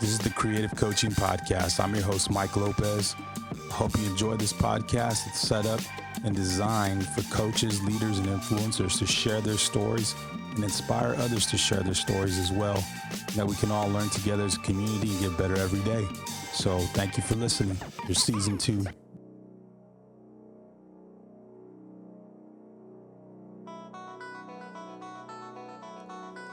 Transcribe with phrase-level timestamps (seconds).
[0.00, 1.82] This is the Creative Coaching Podcast.
[1.82, 3.16] I'm your host, Mike Lopez.
[3.68, 5.26] Hope you enjoy this podcast.
[5.26, 5.80] It's set up
[6.24, 10.14] and designed for coaches, leaders, and influencers to share their stories
[10.54, 12.80] and inspire others to share their stories as well.
[13.34, 16.06] That we can all learn together as a community and get better every day.
[16.52, 17.76] So, thank you for listening.
[18.04, 18.84] Here's season two.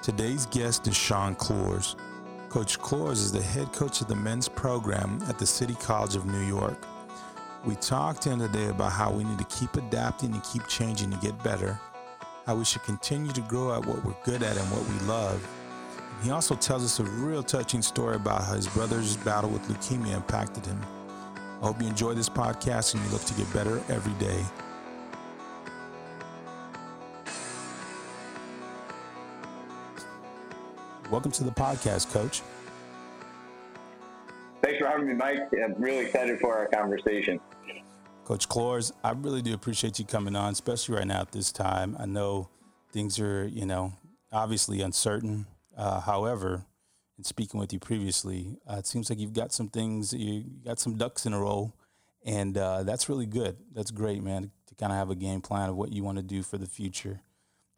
[0.02, 1.96] Today's guest is Sean Clores.
[2.56, 6.26] Coach Clores is the head coach of the men's program at the City College of
[6.26, 6.88] New York.
[7.66, 11.12] We talked to him today about how we need to keep adapting and keep changing
[11.12, 11.78] to get better,
[12.46, 15.46] how we should continue to grow at what we're good at and what we love.
[16.24, 20.16] He also tells us a real touching story about how his brother's battle with leukemia
[20.16, 20.82] impacted him.
[21.62, 24.42] I hope you enjoy this podcast and you look to get better every day.
[31.12, 32.42] Welcome to the podcast, Coach.
[34.64, 35.38] Thanks for having me, Mike.
[35.64, 37.40] I'm really excited for our conversation.
[38.24, 41.96] Coach Clores, I really do appreciate you coming on, especially right now at this time.
[42.00, 42.50] I know
[42.92, 43.94] things are, you know,
[44.32, 45.46] obviously uncertain.
[45.78, 46.66] Uh, however,
[47.20, 50.80] in speaking with you previously, uh, it seems like you've got some things, you got
[50.80, 51.72] some ducks in a row,
[52.26, 53.58] and uh, that's really good.
[53.76, 56.24] That's great, man, to kind of have a game plan of what you want to
[56.24, 57.22] do for the future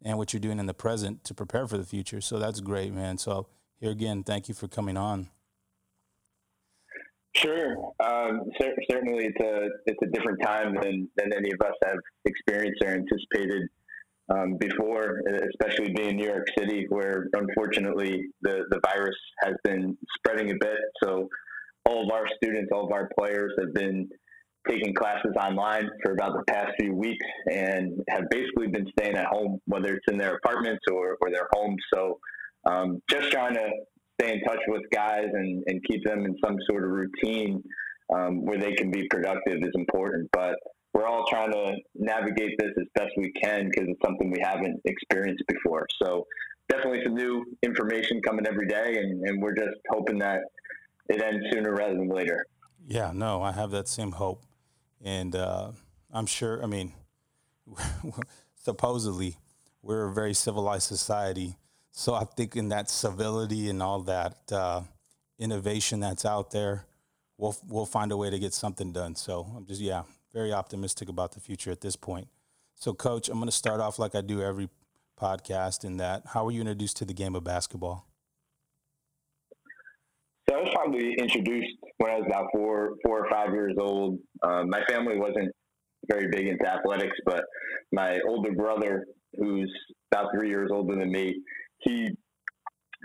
[0.04, 2.20] and what you're doing in the present to prepare for the future.
[2.20, 3.18] So that's great, man.
[3.18, 3.46] So
[3.80, 5.28] here again, thank you for coming on.
[7.34, 7.76] Sure.
[8.04, 11.98] Um, cer- certainly, it's a it's a different time than than any of us have
[12.24, 13.68] experienced or anticipated
[14.28, 19.96] um, before, especially being in New York City, where unfortunately the the virus has been
[20.16, 20.78] spreading a bit.
[21.02, 21.28] So
[21.84, 24.08] all of our students, all of our players have been
[24.68, 29.26] taking classes online for about the past few weeks and have basically been staying at
[29.26, 31.82] home, whether it's in their apartments or, or their homes.
[31.92, 32.18] So
[32.64, 33.68] um, just trying to
[34.20, 37.62] stay in touch with guys and, and keep them in some sort of routine
[38.14, 40.28] um, where they can be productive is important.
[40.32, 40.56] But
[40.92, 44.80] we're all trying to navigate this as best we can because it's something we haven't
[44.84, 45.86] experienced before.
[46.02, 46.26] So
[46.68, 50.40] definitely some new information coming every day, and, and we're just hoping that
[51.08, 52.46] it ends sooner rather than later.
[52.86, 54.44] Yeah, no, I have that same hope.
[55.02, 55.72] And uh,
[56.12, 56.92] I'm sure, I mean,
[58.54, 59.36] supposedly
[59.82, 61.56] we're a very civilized society.
[61.92, 64.82] So I think in that civility and all that uh,
[65.38, 66.86] innovation that's out there,
[67.36, 69.14] we'll we'll find a way to get something done.
[69.16, 72.28] So I'm just yeah, very optimistic about the future at this point.
[72.74, 74.68] So, Coach, I'm going to start off like I do every
[75.20, 75.84] podcast.
[75.84, 78.07] In that, how were you introduced to the game of basketball?
[80.48, 84.18] So I was probably introduced when I was about four, four or five years old.
[84.42, 85.50] Um, my family wasn't
[86.10, 87.44] very big into athletics, but
[87.92, 89.04] my older brother,
[89.36, 89.70] who's
[90.10, 91.34] about three years older than me,
[91.80, 92.08] he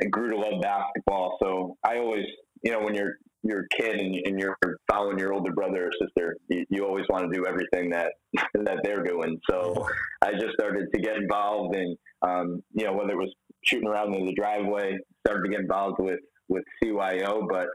[0.10, 1.38] grew to love basketball.
[1.42, 2.26] So I always,
[2.64, 3.14] you know, when you're
[3.46, 4.56] you're a kid and, and you're
[4.90, 8.14] following your older brother or sister, you, you always want to do everything that
[8.54, 9.38] that they're doing.
[9.50, 9.86] So
[10.22, 13.34] I just started to get involved in, um, you know, whether it was
[13.66, 16.20] shooting around in the driveway, started to get involved with
[16.54, 17.68] with CYO, but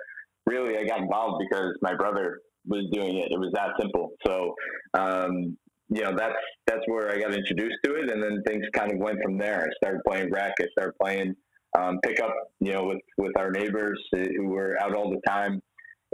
[0.47, 3.31] really I got involved because my brother was doing it.
[3.31, 4.11] It was that simple.
[4.27, 4.55] So,
[4.95, 5.57] um,
[5.89, 8.99] you know, that's that's where I got introduced to it, and then things kind of
[8.99, 9.65] went from there.
[9.65, 10.53] I started playing rec.
[10.61, 11.35] I started playing
[11.79, 15.63] um, pickup, you know, with with our neighbors who were out all the time,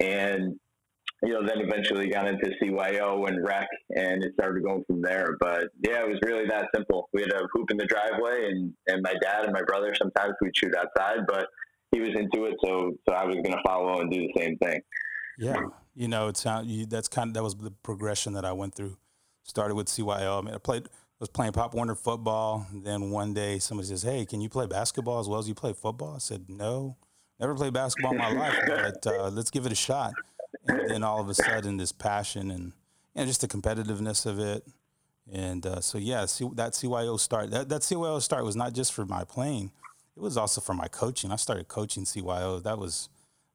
[0.00, 0.58] and
[1.22, 5.36] you know, then eventually got into CYO and rec, and it started going from there.
[5.40, 7.08] But yeah, it was really that simple.
[7.12, 10.34] We had a hoop in the driveway, and and my dad and my brother sometimes
[10.40, 11.46] we'd shoot outside, but
[11.94, 14.58] he was into it, so so I was going to follow and do the same
[14.58, 14.80] thing.
[15.38, 15.60] Yeah,
[15.94, 18.74] you know, it's how you, that's kind of that was the progression that I went
[18.74, 18.96] through.
[19.42, 20.38] Started with CYO.
[20.38, 20.88] I mean, I played
[21.20, 22.66] was playing Pop Warner football.
[22.72, 25.72] Then one day somebody says, "Hey, can you play basketball as well as you play
[25.72, 26.96] football?" I said, "No,
[27.38, 30.12] never played basketball in my life, but uh, let's give it a shot."
[30.66, 32.72] And then all of a sudden, this passion and
[33.14, 34.66] know, just the competitiveness of it.
[35.32, 38.92] And uh, so, yeah, see, that CYO start, that, that CYO start was not just
[38.92, 39.72] for my playing
[40.16, 41.32] it was also for my coaching.
[41.32, 42.62] I started coaching CYO.
[42.62, 43.08] That was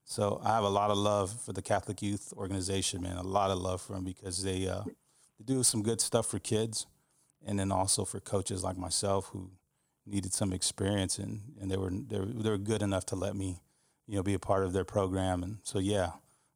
[0.03, 3.17] so I have a lot of love for the Catholic Youth Organization, man.
[3.17, 6.39] A lot of love for them because they uh, they do some good stuff for
[6.39, 6.87] kids,
[7.45, 9.51] and then also for coaches like myself who
[10.05, 13.35] needed some experience and, and they were they were, they were good enough to let
[13.35, 13.59] me,
[14.07, 15.43] you know, be a part of their program.
[15.43, 16.11] And so yeah,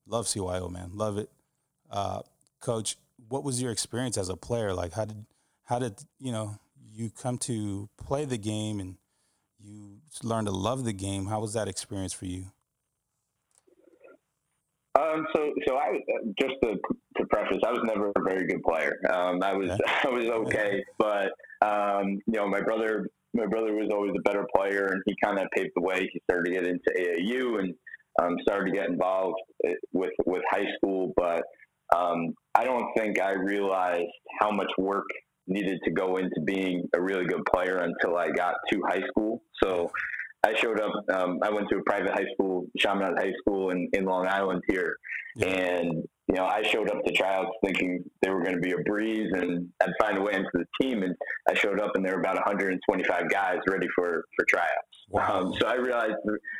[0.07, 1.29] love CYO, man, love it.
[1.89, 2.21] Uh,
[2.59, 2.97] Coach,
[3.29, 4.73] what was your experience as a player?
[4.73, 5.25] Like, how did
[5.65, 6.57] how did you know
[6.91, 8.95] you come to play the game and
[9.63, 11.25] you learned to love the game.
[11.27, 12.45] How was that experience for you?
[14.99, 15.99] Um, so, so I
[16.39, 16.75] just to,
[17.17, 18.99] to preface, I was never a very good player.
[19.11, 19.83] Um, I was, okay.
[20.03, 21.31] I was okay, but
[21.65, 25.39] um, you know, my brother, my brother was always a better player, and he kind
[25.39, 26.07] of paved the way.
[26.13, 27.73] He started to get into AAU, and
[28.21, 31.41] um, started to get involved uh, with with high school, but
[31.95, 35.05] um, I don't think I realized how much work
[35.47, 39.43] needed to go into being a really good player until I got to high school.
[39.61, 39.89] So
[40.43, 40.91] I showed up.
[41.13, 44.61] Um, I went to a private high school, Chaminade High School in, in Long Island
[44.67, 44.97] here,
[45.37, 45.47] yeah.
[45.47, 48.77] and you know I showed up to tryouts thinking they were going to be a
[48.85, 51.03] breeze and I'd find a way into the team.
[51.03, 51.15] And
[51.49, 55.05] I showed up, and there were about 125 guys ready for for tryouts.
[55.09, 55.41] Wow.
[55.41, 56.15] Um, so I realized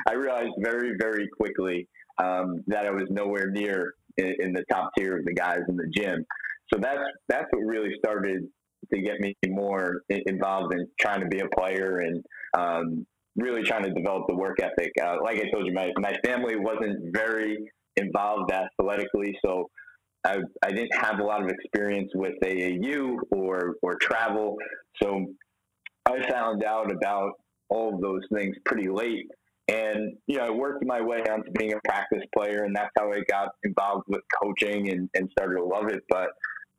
[0.07, 1.87] I realized very very quickly
[2.19, 5.75] um, that I was nowhere near in, in the top tier of the guys in
[5.75, 6.25] the gym.
[6.73, 8.47] So that's that's what really started
[8.93, 12.23] to get me more involved in trying to be a player and
[12.57, 13.05] um,
[13.35, 14.91] really trying to develop the work ethic.
[15.01, 17.57] Uh, like I told you, my, my family wasn't very
[17.95, 19.69] involved athletically, so
[20.23, 24.55] I, I didn't have a lot of experience with AAU or, or travel.
[25.01, 25.25] So
[26.05, 27.31] I found out about
[27.69, 29.27] all of those things pretty late.
[29.69, 33.11] And, you know, I worked my way onto being a practice player, and that's how
[33.11, 36.03] I got involved with coaching and, and started to love it.
[36.09, 36.29] But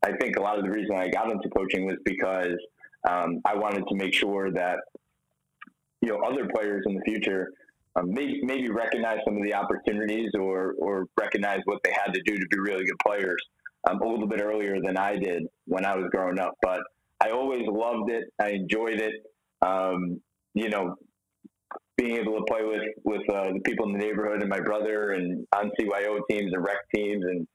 [0.04, 2.56] I think a lot of the reason I got into coaching was because
[3.08, 4.78] um, I wanted to make sure that
[6.00, 7.48] you know other players in the future
[7.96, 12.20] um, maybe, maybe recognize some of the opportunities or or recognize what they had to
[12.22, 13.40] do to be really good players
[13.88, 16.54] um, a little bit earlier than I did when I was growing up.
[16.60, 16.80] But
[17.20, 18.24] I always loved it.
[18.40, 19.14] I enjoyed it.
[19.62, 20.20] Um,
[20.54, 20.96] you know,
[21.96, 25.12] being able to play with with uh, the people in the neighborhood and my brother
[25.12, 27.46] and on CYO teams and rec teams and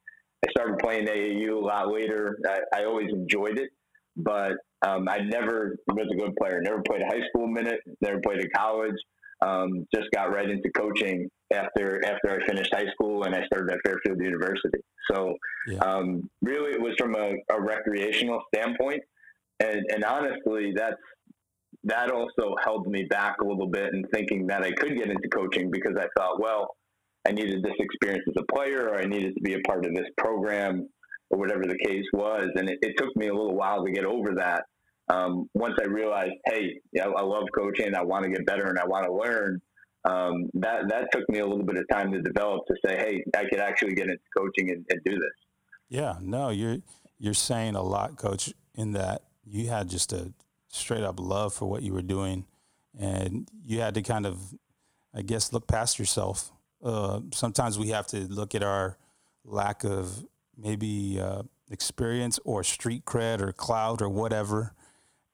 [0.45, 2.37] I started playing AAU a lot later.
[2.47, 3.69] I, I always enjoyed it,
[4.15, 4.53] but
[4.85, 6.61] um, I never was a good player.
[6.61, 7.79] Never played a high school minute.
[8.01, 8.95] Never played a college.
[9.41, 13.71] Um, just got right into coaching after after I finished high school and I started
[13.71, 14.79] at Fairfield University.
[15.11, 15.33] So
[15.67, 15.79] yeah.
[15.79, 19.01] um, really, it was from a, a recreational standpoint,
[19.59, 20.97] and, and honestly, that's
[21.85, 25.29] that also held me back a little bit in thinking that I could get into
[25.29, 26.75] coaching because I thought, well,
[27.29, 29.93] I needed this experience as a player or I needed to be a part of
[29.93, 30.89] this program
[31.29, 32.47] or whatever the case was.
[32.55, 34.63] And it, it took me a little while to get over that.
[35.13, 38.79] Um, once I realized, hey, yeah, I love coaching, I want to get better and
[38.79, 39.61] I want to learn.
[40.05, 43.23] Um, that that took me a little bit of time to develop to say, hey,
[43.37, 45.29] I could actually get into coaching and, and do this.
[45.89, 46.77] Yeah, no, you're
[47.19, 50.31] you're saying a lot, Coach, in that you had just a
[50.69, 52.45] straight up love for what you were doing,
[52.97, 54.39] and you had to kind of,
[55.13, 56.53] I guess, look past yourself
[56.83, 58.97] uh, sometimes we have to look at our
[59.43, 60.25] lack of
[60.57, 64.73] maybe uh, experience or street cred or clout or whatever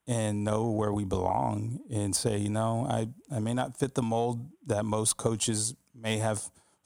[0.07, 4.03] and know where we belong and say, you know, I, I may not fit the
[4.03, 6.43] mold that most coaches may have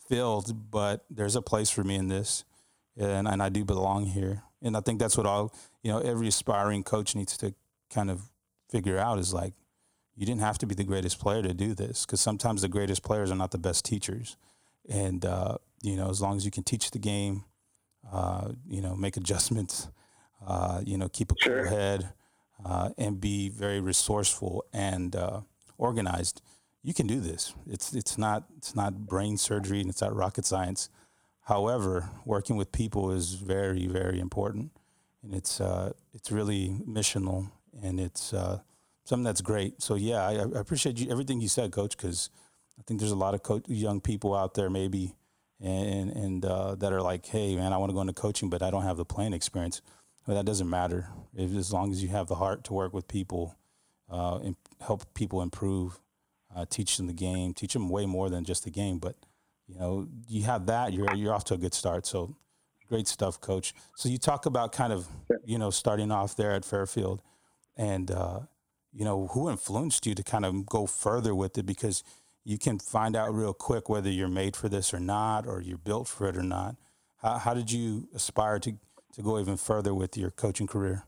[0.08, 2.46] filled, but there's a place for me in this
[2.98, 4.44] and, and I do belong here.
[4.62, 5.54] And I think that's what all,
[5.84, 7.54] you know, every aspiring coach needs to
[7.90, 8.30] kind of
[8.70, 9.54] figure out is like,
[10.16, 13.04] you didn't have to be the greatest player to do this because sometimes the greatest
[13.04, 14.36] players are not the best teachers.
[14.90, 17.46] And, uh, you know, as long as you can teach the game,
[18.12, 19.88] uh, you know, make adjustments,
[20.46, 22.10] uh, you know, keep a cool head
[22.66, 25.42] uh, and be very resourceful and uh,
[25.78, 26.42] organized,
[26.82, 27.54] you can do this.
[27.68, 30.90] It's, it's, not, it's not brain surgery and it's not rocket science.
[31.42, 34.72] However, working with people is very, very important.
[35.24, 37.52] And it's, uh, it's really missional
[37.82, 38.34] and it's,
[39.10, 39.82] something that's great.
[39.82, 42.30] So yeah, I, I appreciate you, everything you said, Coach, because
[42.80, 45.16] I think there's a lot of co- young people out there maybe
[45.62, 48.62] and and uh, that are like, hey man, I want to go into coaching, but
[48.64, 49.82] I don't have the playing experience.
[50.26, 53.08] But that doesn't matter if, as long as you have the heart to work with
[53.08, 53.58] people,
[54.10, 56.00] uh, and help people improve,
[56.56, 59.00] uh, teach them the game, teach them way more than just the game.
[59.00, 59.16] But
[59.68, 62.06] you know, you have that, you're you're off to a good start.
[62.06, 62.36] So
[62.88, 63.74] great stuff, Coach.
[63.96, 65.08] So you talk about kind of
[65.44, 67.22] you know starting off there at Fairfield,
[67.76, 68.42] and uh,
[68.94, 71.66] you know, who influenced you to kind of go further with it?
[71.66, 72.04] Because
[72.50, 75.78] you can find out real quick whether you're made for this or not, or you're
[75.78, 76.76] built for it or not.
[77.22, 78.72] How, how did you aspire to,
[79.14, 81.06] to go even further with your coaching career?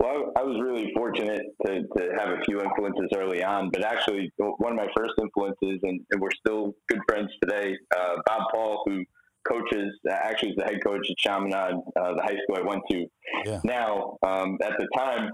[0.00, 4.32] Well, I was really fortunate to, to have a few influences early on, but actually,
[4.38, 8.82] one of my first influences, and, and we're still good friends today, uh, Bob Paul,
[8.86, 9.04] who
[9.46, 13.04] coaches, actually is the head coach at Chaminade, uh, the high school I went to.
[13.44, 13.60] Yeah.
[13.64, 15.30] Now, um, at the time,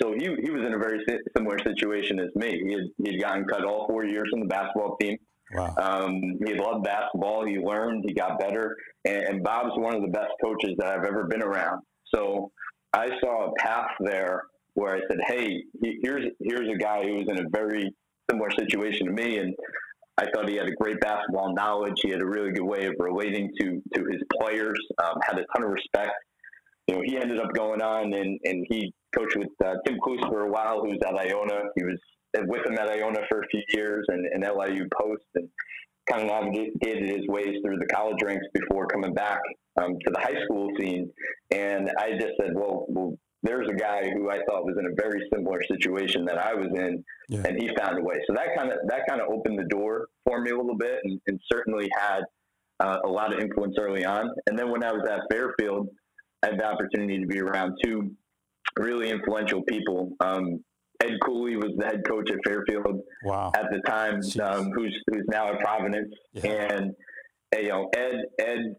[0.00, 1.00] so he, he was in a very
[1.36, 2.62] similar situation as me.
[2.64, 5.16] He had, he had gotten cut all four years from the basketball team.
[5.52, 5.74] Wow.
[5.80, 7.44] Um, he loved basketball.
[7.44, 8.04] He learned.
[8.06, 8.76] He got better.
[9.04, 11.82] And, and Bob's one of the best coaches that I've ever been around.
[12.14, 12.50] So
[12.92, 14.42] I saw a path there
[14.74, 15.62] where I said, "Hey,
[16.02, 17.92] here's here's a guy who was in a very
[18.30, 19.54] similar situation to me, and
[20.18, 21.94] I thought he had a great basketball knowledge.
[22.02, 24.78] He had a really good way of relating to to his players.
[25.02, 26.12] Um, had a ton of respect.
[26.90, 30.28] You know, he ended up going on and and he coached with uh, Tim Cluess
[30.28, 31.62] for a while, who's at Iona.
[31.76, 31.98] He was
[32.46, 35.48] with him at Iona for a few years and, and LIU Post and
[36.10, 39.40] kind of navigated his ways through the college ranks before coming back
[39.80, 41.10] um, to the high school scene.
[41.52, 44.94] And I just said, well, well, there's a guy who I thought was in a
[45.00, 47.42] very similar situation that I was in, yeah.
[47.46, 48.16] and he found a way.
[48.26, 50.98] So that kind of that kind of opened the door for me a little bit,
[51.04, 52.20] and, and certainly had
[52.80, 54.28] uh, a lot of influence early on.
[54.46, 55.88] And then when I was at Fairfield,
[56.42, 58.12] I had the opportunity to be around two
[58.78, 60.12] really influential people.
[60.20, 60.62] Um,
[61.02, 63.52] Ed Cooley was the head coach at Fairfield wow.
[63.54, 66.50] at the time, um, who's who's now at Providence, yeah.
[66.50, 66.92] and
[67.56, 68.76] you know Ed Ed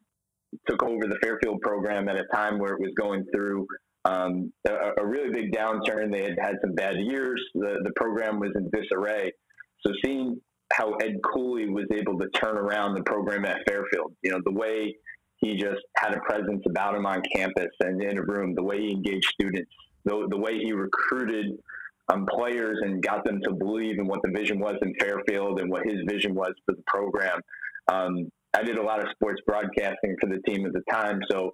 [0.68, 3.66] took over the Fairfield program at a time where it was going through
[4.06, 6.12] um, a, a, really big downturn.
[6.12, 7.42] They had had some bad years.
[7.56, 9.32] The the program was in disarray.
[9.86, 10.40] So seeing
[10.74, 14.52] how Ed Cooley was able to turn around the program at Fairfield, you know, the
[14.52, 14.96] way
[15.42, 18.80] he just had a presence about him on campus and in a room, the way
[18.80, 19.72] he engaged students,
[20.06, 21.58] the, the way he recruited
[22.12, 25.70] um, players and got them to believe in what the vision was in Fairfield and
[25.70, 27.40] what his vision was for the program.
[27.88, 31.54] Um, I did a lot of sports broadcasting for the team at the time, so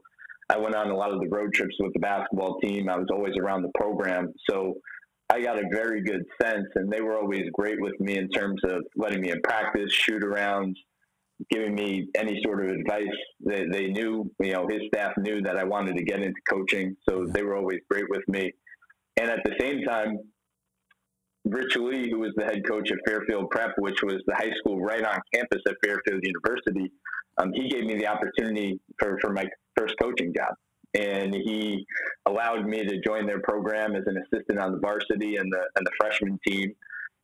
[0.49, 2.89] I went on a lot of the road trips with the basketball team.
[2.89, 4.75] I was always around the program, so
[5.29, 8.61] I got a very good sense, and they were always great with me in terms
[8.63, 10.75] of letting me in practice, shoot arounds,
[11.49, 13.03] giving me any sort of advice.
[13.45, 16.95] They, they knew, you know, his staff knew that I wanted to get into coaching,
[17.07, 18.51] so they were always great with me.
[19.17, 20.19] And at the same time,
[21.45, 24.81] Rich Lee, who was the head coach at Fairfield Prep, which was the high school
[24.81, 26.91] right on campus at Fairfield University,
[27.37, 29.45] um, he gave me the opportunity for, for my
[29.77, 30.53] first coaching job.
[30.93, 31.85] And he
[32.25, 35.85] allowed me to join their program as an assistant on the varsity and the, and
[35.85, 36.73] the freshman team.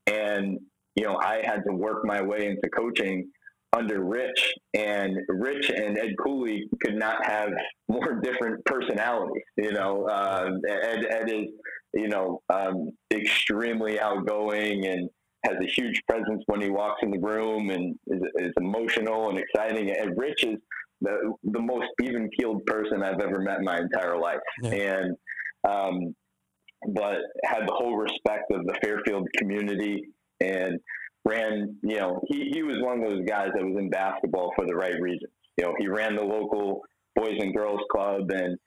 [0.08, 0.60] And,
[0.96, 3.30] you know, I had to work my way into coaching
[3.76, 7.50] under Rich, and Rich and Ed Cooley could not have
[7.88, 9.44] more different personalities.
[9.58, 11.48] You know, uh, Ed, Ed is
[11.94, 15.10] you know, um, extremely outgoing and
[15.46, 19.38] has a huge presence when he walks in the room and is, is emotional and
[19.40, 19.92] exciting.
[19.92, 20.58] And Rich is
[21.02, 24.40] the, the most even keeled person I've ever met in my entire life.
[24.64, 24.72] Yeah.
[24.72, 25.16] And,
[25.68, 26.16] um,
[26.94, 30.04] but had the whole respect of the Fairfield community
[30.42, 30.80] and
[31.26, 34.66] ran, you know, he, he was one of those guys that was in basketball for
[34.66, 35.32] the right reasons.
[35.58, 36.82] You know, he ran the local
[37.16, 38.58] Boys and Girls Club and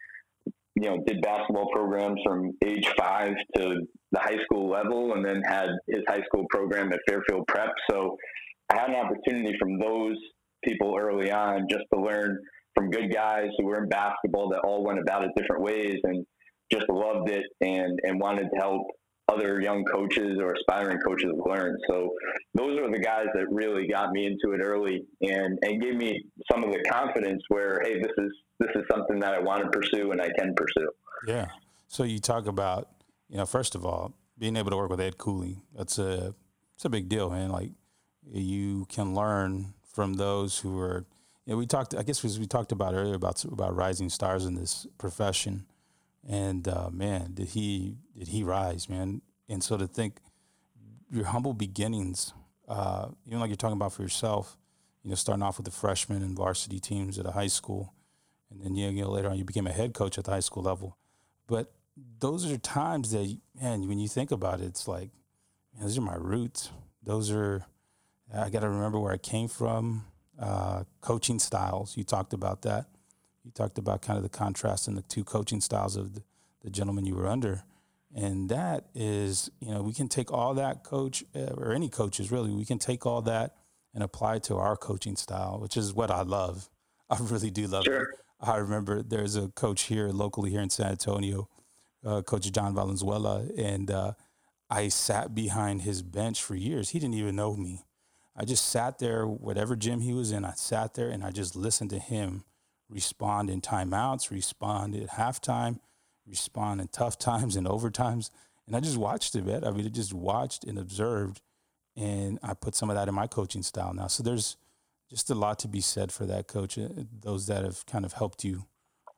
[0.77, 3.81] you know, did basketball programs from age five to
[4.13, 7.71] the high school level and then had his high school program at Fairfield Prep.
[7.91, 8.17] So
[8.71, 10.17] I had an opportunity from those
[10.63, 12.39] people early on just to learn
[12.75, 16.27] from good guys who were in basketball that all went about it different ways and
[16.71, 18.83] just loved it and, and wanted to help
[19.29, 21.77] other young coaches or aspiring coaches learn.
[21.89, 22.15] So
[22.55, 26.25] those are the guys that really got me into it early and, and gave me
[26.51, 29.71] some of the confidence where, hey, this is this is something that I want to
[29.71, 30.91] pursue and I can pursue.
[31.27, 31.49] Yeah.
[31.89, 32.89] So you talk about,
[33.29, 35.59] you know, first of all, being able to work with Ed Cooley.
[35.75, 36.35] That's a
[36.75, 37.51] it's a big deal, man.
[37.51, 37.71] Like
[38.31, 41.07] you can learn from those who are.
[41.45, 41.95] You know, we talked.
[41.95, 45.65] I guess as we talked about earlier about about rising stars in this profession,
[46.29, 49.23] and uh, man, did he did he rise, man?
[49.49, 50.17] And so to think
[51.11, 52.33] your humble beginnings,
[52.69, 54.57] uh, even like you're talking about for yourself,
[55.03, 57.95] you know, starting off with the freshman and varsity teams at a high school,
[58.51, 60.65] and then you know later on you became a head coach at the high school
[60.65, 60.97] level.
[61.47, 61.73] But
[62.19, 65.11] those are times that man, when you think about it, it's like
[65.75, 66.71] man, those are my roots.
[67.03, 67.67] Those are
[68.35, 70.07] I got to remember where I came from.
[70.39, 72.87] Uh, coaching styles, you talked about that.
[73.47, 76.23] You talked about kind of the contrast in the two coaching styles of the,
[76.65, 77.63] the gentleman you were under.
[78.13, 82.33] And that is, you know, we can take all that coach uh, or any coaches
[82.33, 83.55] really, we can take all that
[83.95, 86.69] and apply it to our coaching style, which is what I love.
[87.11, 88.03] I really do love sure.
[88.03, 88.09] it.
[88.41, 91.49] I remember there's a coach here locally here in San Antonio,
[92.05, 94.13] uh, Coach John Valenzuela, and uh,
[94.69, 96.91] I sat behind his bench for years.
[96.91, 97.85] He didn't even know me.
[98.35, 101.55] I just sat there, whatever gym he was in, I sat there and I just
[101.55, 102.43] listened to him
[102.89, 105.81] respond in timeouts, respond at halftime,
[106.27, 108.31] respond in tough times and overtimes.
[108.67, 109.65] And I just watched it, man.
[109.65, 111.41] I mean, I just watched and observed,
[111.97, 114.09] and I put some of that in my coaching style now.
[114.09, 114.57] So there's
[115.09, 116.79] just a lot to be said for that, coach.
[116.79, 116.89] Uh,
[117.21, 118.67] those that have kind of helped you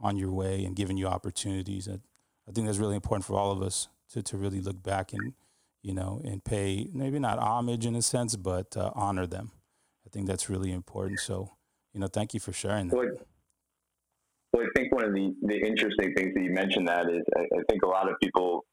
[0.01, 1.89] on your way and given you opportunities.
[1.89, 1.99] I,
[2.49, 5.33] I think that's really important for all of us to, to really look back and,
[5.83, 9.53] you know, and pay maybe not homage in a sense, but uh, honor them.
[10.07, 11.21] I think that's really important.
[11.21, 11.53] So,
[11.93, 13.19] you know, thank you for sharing that.
[14.53, 17.43] Well, I think one of the, the interesting things that you mentioned that is I,
[17.43, 18.65] I think a lot of people,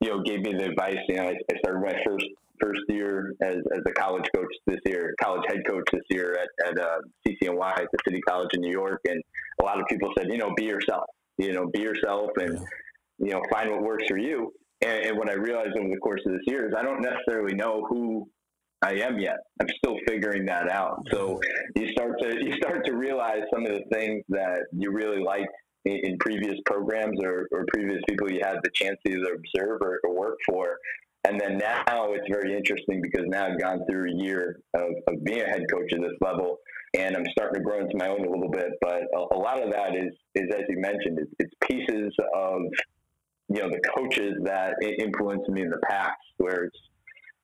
[0.00, 0.98] you know, gave me the advice.
[1.08, 2.26] You know, I, I started my first
[2.60, 6.68] first year as, as a college coach this year, college head coach this year at,
[6.68, 9.00] at uh, CCNY at the City College in New York.
[9.08, 9.22] And
[9.60, 11.04] a lot of people said, you know, be yourself,
[11.38, 12.58] you know, be yourself and,
[13.18, 14.52] you know, find what works for you.
[14.82, 17.54] and, and what I realized over the course of this year is I don't necessarily
[17.54, 18.28] know who
[18.82, 19.36] I am yet.
[19.60, 21.04] I'm still figuring that out.
[21.10, 21.40] So
[21.76, 25.52] you start to you start to realize some of the things that you really liked
[25.84, 29.80] in, in previous programs or, or previous people you had the chance to either observe
[29.82, 30.78] or, or, work for.
[31.24, 35.24] And then now it's very interesting because now I've gone through a year of, of
[35.24, 36.58] being a head coach at this level,
[36.96, 38.70] and I'm starting to grow into my own a little bit.
[38.80, 42.62] But a, a lot of that is is as you mentioned, it's, it's pieces of
[43.50, 46.78] you know the coaches that influenced me in the past, where it's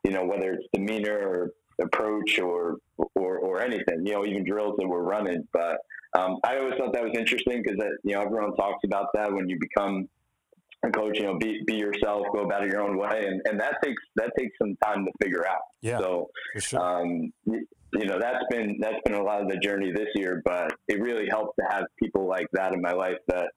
[0.06, 1.50] you know whether it's demeanor or
[1.82, 2.76] approach or
[3.14, 5.46] or or anything, you know even drills that we're running.
[5.52, 5.78] But
[6.16, 9.32] um, I always thought that was interesting because that you know everyone talks about that
[9.32, 10.08] when you become
[10.84, 13.58] a coach, you know, be, be yourself, go about it your own way, and, and
[13.58, 15.62] that takes that takes some time to figure out.
[15.82, 16.80] Yeah, so sure.
[16.80, 20.72] um, you know that's been that's been a lot of the journey this year, but
[20.88, 23.48] it really helps to have people like that in my life that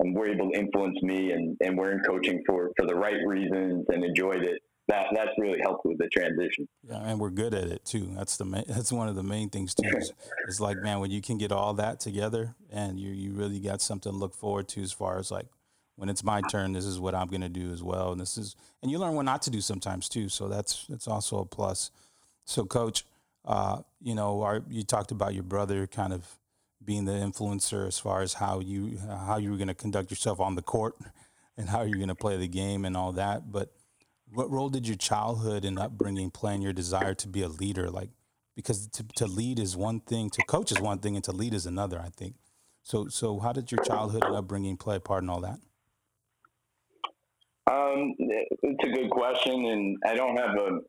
[0.00, 3.18] um, were able to influence me and, and were in coaching for, for the right
[3.26, 4.60] reasons and enjoyed it.
[4.90, 6.68] That, that's really helped with the transition.
[6.82, 8.12] Yeah, and we're good at it too.
[8.16, 9.90] That's the main, that's one of the main things too.
[10.48, 13.80] it's like man, when you can get all that together and you you really got
[13.80, 15.46] something to look forward to as far as like
[16.00, 18.12] when it's my turn, this is what I'm going to do as well.
[18.12, 20.30] And this is, and you learn what not to do sometimes too.
[20.30, 21.90] So that's, that's also a plus.
[22.46, 23.04] So coach,
[23.44, 26.26] uh, you know, our, you talked about your brother kind of
[26.82, 30.40] being the influencer as far as how you how you were going to conduct yourself
[30.40, 30.96] on the court
[31.58, 33.52] and how you're going to play the game and all that.
[33.52, 33.70] But
[34.32, 37.90] what role did your childhood and upbringing play in your desire to be a leader?
[37.90, 38.10] Like,
[38.56, 41.54] because to, to lead is one thing, to coach is one thing, and to lead
[41.54, 42.00] is another.
[42.00, 42.34] I think.
[42.82, 45.60] So, so how did your childhood and upbringing play a part in all that?
[47.70, 50.80] Um, it's a good question, and I don't have a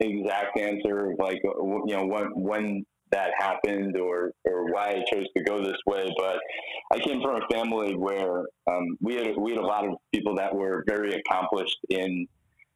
[0.00, 5.44] exact answer like you know when when that happened or or why I chose to
[5.44, 6.12] go this way.
[6.18, 6.38] But
[6.92, 10.34] I came from a family where um, we had we had a lot of people
[10.36, 12.26] that were very accomplished in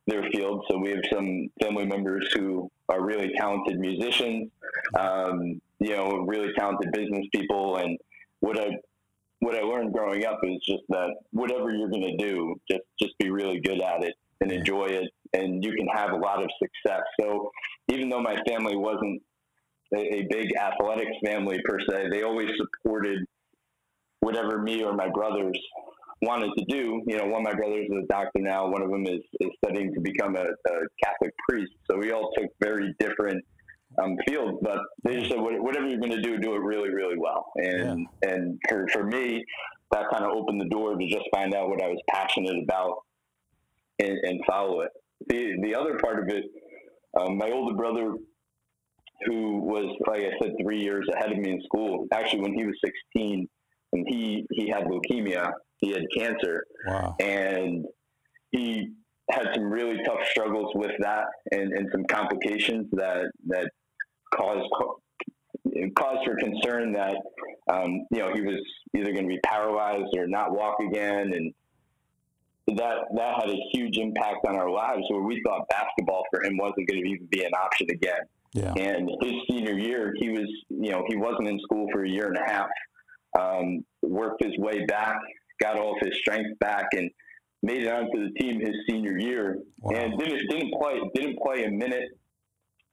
[0.09, 0.65] their field.
[0.71, 4.51] So we have some family members who are really talented musicians,
[4.99, 7.77] um, you know, really talented business people.
[7.77, 7.99] And
[8.41, 8.71] what I
[9.41, 13.17] what I learned growing up is just that whatever you're going to do, just just
[13.19, 16.51] be really good at it and enjoy it, and you can have a lot of
[16.63, 17.03] success.
[17.21, 17.51] So
[17.89, 19.23] even though my family wasn't
[19.95, 22.09] a, a big athletics family per se.
[22.11, 23.19] They always supported
[24.21, 25.59] whatever me or my brothers
[26.23, 27.03] wanted to do.
[27.07, 28.69] You know, one of my brothers is a doctor now.
[28.69, 31.73] One of them is, is studying to become a, a Catholic priest.
[31.91, 33.45] So we all took very different
[34.03, 37.19] um, fields, but they just said, whatever you're going to do, do it really, really
[37.19, 37.47] well.
[37.57, 38.31] And yeah.
[38.31, 39.45] and for, for me,
[39.91, 42.99] that kind of opened the door to just find out what I was passionate about
[43.99, 44.91] and, and follow it.
[45.29, 46.45] The the other part of it,
[47.19, 48.15] um, my older brother
[49.27, 52.07] who was, like I said, three years ahead of me in school.
[52.13, 53.49] Actually, when he was 16,
[53.93, 57.17] and he he had leukemia, he had cancer, wow.
[57.21, 57.85] and
[58.51, 58.91] he
[59.31, 63.71] had some really tough struggles with that, and, and some complications that that
[64.35, 64.67] caused
[65.97, 67.17] caused for concern that
[67.73, 68.61] um, you know he was
[68.97, 71.55] either going to be paralyzed or not walk again, and
[72.79, 75.03] that that had a huge impact on our lives.
[75.09, 78.21] Where we thought basketball for him wasn't going to even be an option again.
[78.55, 78.73] Yeah.
[78.77, 82.29] And his senior year, he was, you know, he wasn't in school for a year
[82.29, 82.69] and a half.
[83.39, 85.19] Um, worked his way back,
[85.61, 87.11] got all of his strength back, and
[87.63, 89.59] made it onto the team his senior year.
[89.81, 89.97] Wow.
[89.97, 92.09] And didn't didn't play didn't play a minute.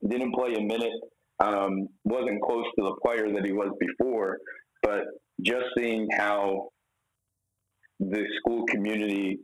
[0.07, 0.93] Didn't play a minute.
[1.39, 4.37] Um, wasn't close to the player that he was before.
[4.81, 5.05] But
[5.41, 6.69] just seeing how
[7.99, 9.39] the school community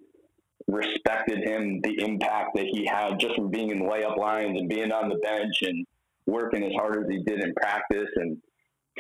[0.68, 4.70] respected him, the impact that he had just from being in the layup lines and
[4.70, 5.86] being on the bench and
[6.26, 8.38] working as hard as he did in practice and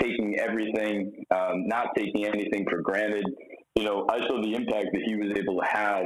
[0.01, 3.25] taking everything, um, not taking anything for granted.
[3.75, 6.05] You know, I saw the impact that he was able to have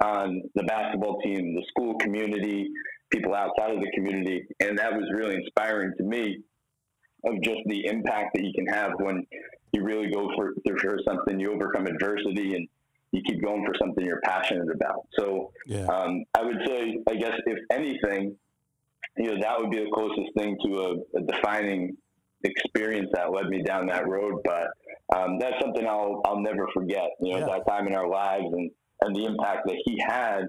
[0.00, 2.68] on the basketball team, the school community,
[3.10, 6.38] people outside of the community, and that was really inspiring to me
[7.24, 9.26] of just the impact that you can have when
[9.72, 12.68] you really go for, for something, you overcome adversity and
[13.12, 15.06] you keep going for something you're passionate about.
[15.18, 15.86] So yeah.
[15.86, 18.36] um, I would say, I guess, if anything,
[19.16, 21.96] you know, that would be the closest thing to a, a defining
[22.44, 24.40] experience that led me down that road.
[24.44, 24.68] But
[25.16, 27.08] um, that's something I'll I'll never forget.
[27.20, 27.46] You know, yeah.
[27.46, 28.70] that time in our lives and
[29.02, 30.42] and the impact that he had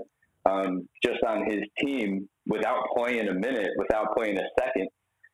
[0.46, 4.88] um, just on his team without playing a minute, without playing a second.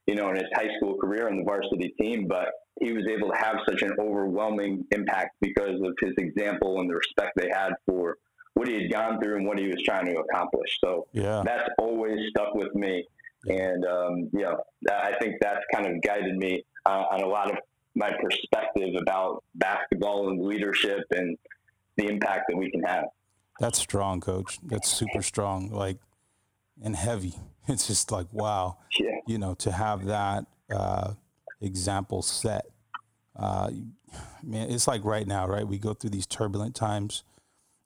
[0.07, 3.31] You know, in his high school career on the varsity team, but he was able
[3.31, 7.71] to have such an overwhelming impact because of his example and the respect they had
[7.87, 8.17] for
[8.53, 10.77] what he had gone through and what he was trying to accomplish.
[10.83, 11.41] So yeah.
[11.45, 13.05] that's always stuck with me.
[13.47, 14.57] And, um, know,
[14.91, 17.57] I think that's kind of guided me uh, on a lot of
[17.95, 21.37] my perspective about basketball and leadership and
[21.97, 23.05] the impact that we can have.
[23.59, 24.59] That's strong, coach.
[24.63, 25.69] That's super strong.
[25.71, 25.97] Like
[26.83, 27.35] and heavy.
[27.67, 28.77] It's just like wow.
[28.99, 29.15] Yeah.
[29.25, 31.13] You know, to have that uh,
[31.59, 32.67] example set.
[33.35, 33.71] Uh,
[34.43, 35.67] man, it's like right now, right?
[35.67, 37.23] We go through these turbulent times,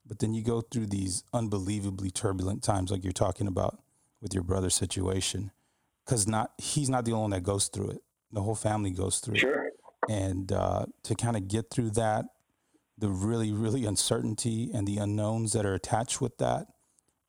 [0.06, 3.80] but then you go through these unbelievably turbulent times, like you're talking about
[4.22, 5.52] with your brother's situation,
[6.06, 8.02] because not he's not the only one that goes through it.
[8.32, 9.68] The whole family goes through sure.
[9.68, 9.74] it,
[10.10, 12.26] and uh, to kind of get through that,
[12.98, 16.68] the really, really uncertainty and the unknowns that are attached with that,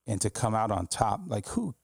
[0.06, 1.20] and to come out on top.
[1.26, 1.74] Like who,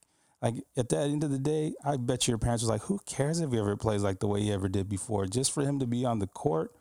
[0.42, 3.40] like at the end of the day, I bet your parents was like, who cares
[3.40, 5.26] if he ever plays like the way he ever did before?
[5.26, 6.72] Just for him to be on the court,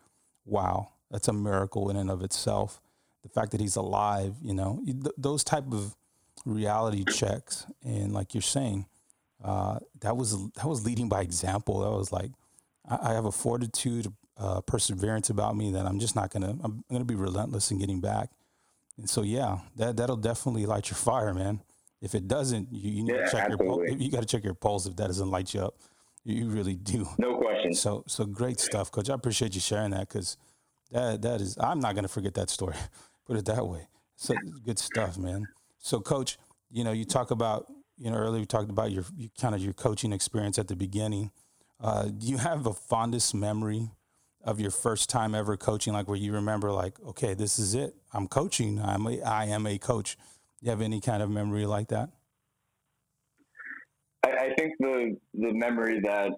[0.45, 2.81] wow, that's a miracle in and of itself.
[3.23, 5.95] The fact that he's alive, you know, th- those type of
[6.45, 8.87] reality checks, and like you're saying,
[9.43, 11.79] uh, that was that was leading by example.
[11.81, 12.31] That was like,
[12.89, 16.57] I, I have a fortitude, uh, perseverance about me that I'm just not gonna.
[16.63, 18.29] I'm gonna be relentless in getting back.
[18.97, 21.61] And so, yeah, that that'll definitely light your fire, man.
[22.01, 23.67] If it doesn't, you, you need Yeah, to check absolutely.
[23.67, 24.01] your pulse.
[24.01, 25.75] You got to check your pulse if that doesn't light you up.
[26.23, 27.07] You really do.
[27.19, 27.73] No question.
[27.73, 29.09] So, so great stuff, Coach.
[29.09, 30.37] I appreciate you sharing that because
[30.91, 31.57] that that is.
[31.59, 32.75] I'm not gonna forget that story.
[33.27, 33.87] Put it that way.
[34.15, 35.47] So good stuff, man.
[35.85, 36.39] So, Coach,
[36.71, 39.61] you know, you talk about you know earlier we talked about your you, kind of
[39.61, 41.29] your coaching experience at the beginning.
[41.79, 43.91] Uh, do you have a fondest memory
[44.43, 47.93] of your first time ever coaching, like where you remember, like, okay, this is it.
[48.13, 48.81] I'm coaching.
[48.81, 50.15] I'm a, I am a coach.
[50.59, 52.09] Do you have any kind of memory like that?
[54.23, 56.31] I, I think the the memory that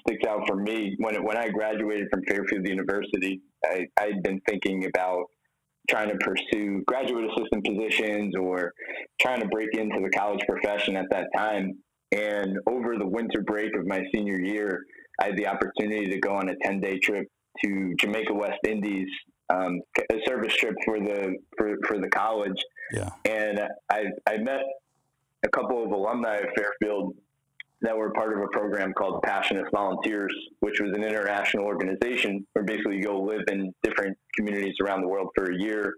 [0.00, 4.84] sticks out for me when when I graduated from Fairfield University, I I'd been thinking
[4.84, 5.30] about
[5.88, 8.72] trying to pursue graduate assistant positions or
[9.20, 11.72] trying to break into the college profession at that time.
[12.12, 14.84] And over the winter break of my senior year,
[15.20, 17.26] I had the opportunity to go on a ten day trip
[17.64, 19.08] to Jamaica West Indies,
[19.50, 22.60] um, a service trip for the for, for the college.
[22.92, 23.10] Yeah.
[23.24, 24.62] And I I met
[25.44, 27.14] a couple of alumni of Fairfield
[27.82, 32.64] that were part of a program called Passionist Volunteers, which was an international organization where
[32.64, 35.92] basically you go live in different communities around the world for a year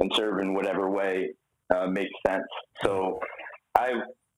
[0.00, 1.30] and serve in whatever way
[1.74, 2.44] uh, makes sense.
[2.82, 3.18] So
[3.76, 3.92] I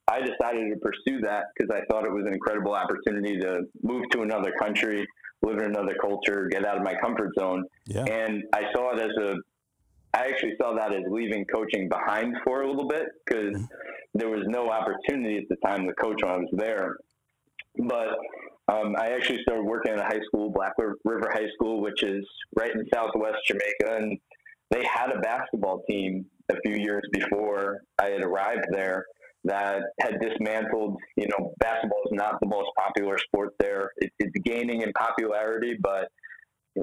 [0.08, 4.04] I decided to pursue that because I thought it was an incredible opportunity to move
[4.10, 5.06] to another country,
[5.42, 8.04] live in another culture, get out of my comfort zone, Yeah.
[8.04, 9.34] and I saw it as a
[10.12, 13.62] I actually saw that as leaving coaching behind for a little bit because
[14.14, 16.96] there was no opportunity at the time to coach when I was there.
[17.78, 18.08] But
[18.68, 22.24] um, I actually started working at a high school, Black River High School, which is
[22.56, 24.18] right in southwest Jamaica, and
[24.70, 29.06] they had a basketball team a few years before I had arrived there
[29.44, 30.96] that had dismantled.
[31.16, 33.90] You know, basketball is not the most popular sport there.
[33.98, 36.08] It, it's gaining in popularity, but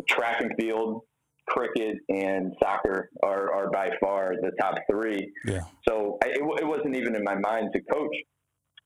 [0.08, 1.02] track and field,
[1.48, 5.32] cricket, and soccer are, are by far the top three.
[5.46, 5.62] Yeah.
[5.88, 8.16] So I, it, it wasn't even in my mind to coach,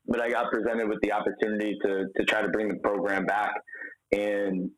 [0.07, 3.51] but I got presented with the opportunity to, to try to bring the program back
[4.11, 4.69] and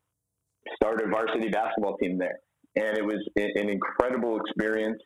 [0.76, 2.40] start a varsity basketball team there.
[2.76, 5.00] And it was an incredible experience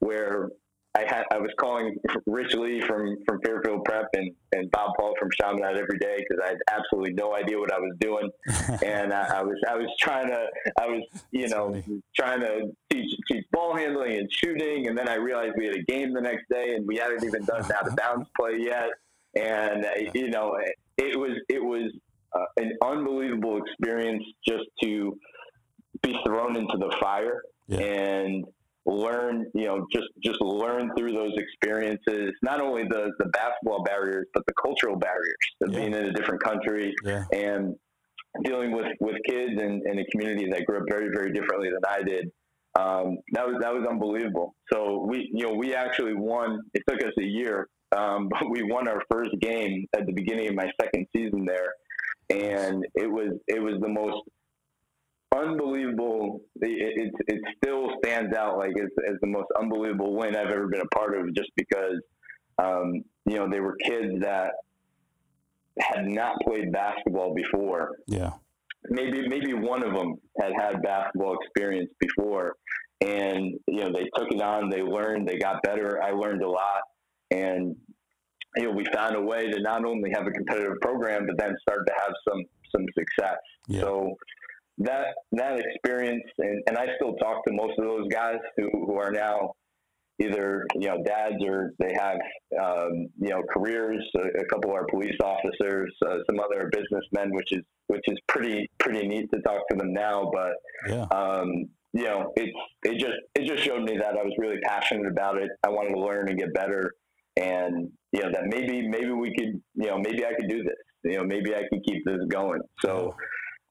[0.00, 0.50] where
[0.96, 1.94] I had I was calling
[2.26, 6.42] Rich Lee from, from Fairfield Prep and, and Bob Paul from Chaminade every day because
[6.44, 8.30] I had absolutely no idea what I was doing,
[8.84, 10.46] and I, I was I was trying to
[10.80, 12.02] I was you know Funny.
[12.16, 15.82] trying to teach teach ball handling and shooting, and then I realized we had a
[15.82, 18.88] game the next day, and we hadn't even done out of bounds play yet,
[19.34, 20.56] and uh, you know
[20.96, 21.92] it was it was
[22.34, 25.16] uh, an unbelievable experience just to
[26.02, 27.80] be thrown into the fire Yeah.
[27.80, 28.44] and
[28.86, 34.26] learn you know just just learn through those experiences not only the the basketball barriers
[34.32, 35.78] but the cultural barriers of Yeah.
[35.80, 37.24] being in a different country Yeah.
[37.32, 37.74] and
[38.44, 41.80] dealing with with kids in, in a community that grew up very very differently than
[41.88, 42.30] I did.
[42.78, 44.54] Um, that was that was unbelievable.
[44.72, 46.60] So we you know we actually won.
[46.74, 50.48] It took us a year, um, but we won our first game at the beginning
[50.48, 51.72] of my second season there,
[52.30, 54.18] and it was it was the most
[55.36, 56.40] unbelievable.
[56.56, 60.68] It, it, it still stands out like as, as the most unbelievable win I've ever
[60.68, 62.00] been a part of, just because
[62.58, 64.52] um, you know they were kids that
[65.78, 67.96] had not played basketball before.
[68.06, 68.32] Yeah.
[68.88, 72.54] Maybe maybe one of them had had basketball experience before,
[73.00, 74.70] and you know they took it on.
[74.70, 75.28] They learned.
[75.28, 76.00] They got better.
[76.02, 76.82] I learned a lot,
[77.32, 77.74] and
[78.56, 81.56] you know we found a way to not only have a competitive program, but then
[81.62, 83.38] start to have some some success.
[83.66, 83.80] Yeah.
[83.80, 84.16] So
[84.78, 88.96] that that experience, and, and I still talk to most of those guys who, who
[88.98, 89.52] are now
[90.18, 92.16] either you know dads or they have
[92.62, 94.04] um, you know careers.
[94.16, 98.68] A, a couple are police officers, uh, some other businessmen, which is which is pretty
[98.78, 100.30] pretty neat to talk to them now.
[100.32, 100.52] But
[100.88, 101.04] Yeah.
[101.10, 101.50] um,
[101.92, 102.52] you know, it's
[102.84, 105.50] it just it just showed me that I was really passionate about it.
[105.64, 106.92] I wanted to learn and get better,
[107.36, 110.74] and you know that maybe maybe we could you know maybe I could do this.
[111.04, 112.60] You know, maybe I could keep this going.
[112.84, 113.14] So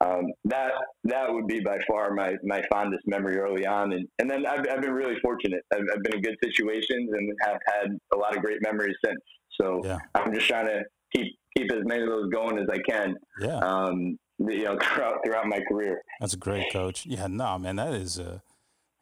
[0.02, 0.72] um, that
[1.06, 3.94] that would be by far my, my fondest memory early on.
[3.94, 5.62] And, and then I've, I've been really fortunate.
[5.74, 9.20] I've, I've been in good situations and have had a lot of great memories since.
[9.60, 10.00] So yeah.
[10.14, 10.84] I'm just trying to
[11.16, 13.16] keep keep as many of those going as I can.
[13.40, 13.58] Yeah.
[13.60, 16.02] Um, you know, throughout throughout my career.
[16.20, 17.06] That's a great, coach.
[17.06, 18.40] Yeah, no, man, that is uh,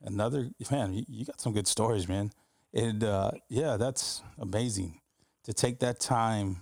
[0.04, 0.94] another man.
[0.94, 2.32] You, you, got some good stories, man.
[2.74, 5.00] And uh, yeah, that's amazing
[5.44, 6.62] to take that time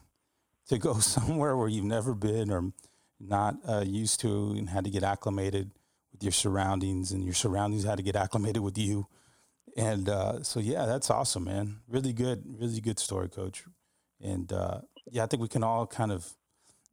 [0.68, 2.72] to go somewhere where you've never been or
[3.28, 5.72] not uh, used to and had to get acclimated
[6.12, 9.08] with your surroundings and your surroundings had to get acclimated with you.
[9.78, 11.78] And uh, so, yeah, that's awesome, man.
[11.88, 13.64] Really good, really good story, coach.
[14.22, 16.32] And uh, yeah, I think we can all kind of,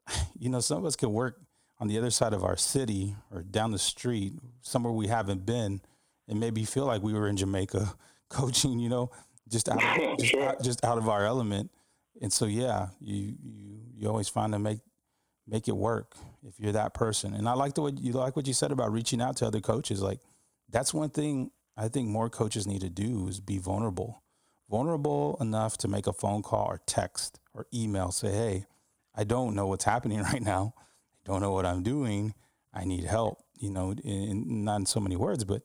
[0.38, 1.40] you know, some of us can work
[1.80, 5.80] on the other side of our city or down the street, somewhere we haven't been,
[6.28, 7.94] and maybe feel like we were in Jamaica
[8.28, 9.10] coaching, you know,
[9.48, 11.70] just out, of, just, out, just out of our element.
[12.20, 14.80] And so, yeah, you, you, you always find to make
[15.48, 16.14] make it work
[16.46, 17.34] if you're that person.
[17.34, 19.60] And I like the way you like what you said about reaching out to other
[19.60, 20.02] coaches.
[20.02, 20.20] Like
[20.68, 24.22] that's one thing I think more coaches need to do is be vulnerable.
[24.68, 28.66] Vulnerable enough to make a phone call or text or email, say, Hey,
[29.14, 30.74] I don't know what's happening right now.
[30.76, 32.34] I don't know what I'm doing.
[32.74, 35.62] I need help, you know, in, not in so many words, but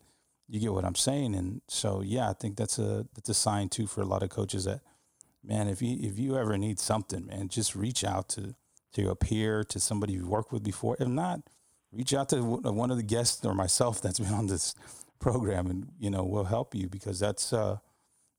[0.48, 1.36] you get what I'm saying.
[1.36, 4.30] And so, yeah, I think that's a, that's a sign too for a lot of
[4.30, 4.82] coaches that,
[5.44, 8.56] man, if you, if you ever need something, man, just reach out to,
[8.94, 10.96] to a peer, to somebody you've worked with before.
[11.00, 11.42] If not,
[11.92, 14.76] reach out to one of the guests or myself that's been on this
[15.20, 17.78] program, and you know we'll help you because that's uh,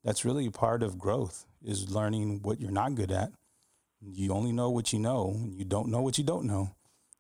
[0.03, 3.33] that's really a part of growth is learning what you're not good at.
[4.03, 6.75] You only know what you know, and you don't know what you don't know.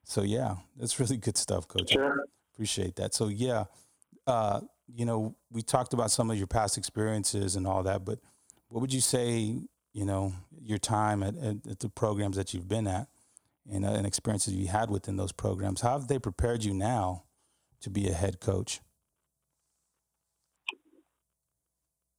[0.04, 1.92] So yeah, that's really good stuff, Coach.
[1.92, 2.24] Sure.
[2.52, 3.14] Appreciate that.
[3.14, 3.64] So yeah,
[4.26, 8.18] uh, you know, we talked about some of your past experiences and all that, but
[8.68, 9.56] what would you say,
[9.92, 13.08] you know, your time at, at, at the programs that you've been at?
[13.70, 15.80] And, uh, and experiences you had within those programs.
[15.80, 17.24] How have they prepared you now
[17.80, 18.80] to be a head coach?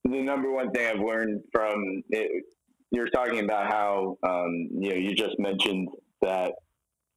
[0.04, 2.44] The number one thing I've learned from it,
[2.92, 5.90] you're talking about how um, you know you just mentioned
[6.22, 6.54] that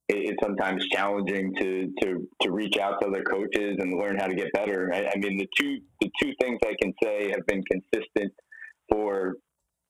[0.09, 4.35] it's sometimes challenging to, to to reach out to other coaches and learn how to
[4.35, 4.91] get better.
[4.95, 8.33] I, I mean, the two the two things I can say have been consistent
[8.91, 9.35] for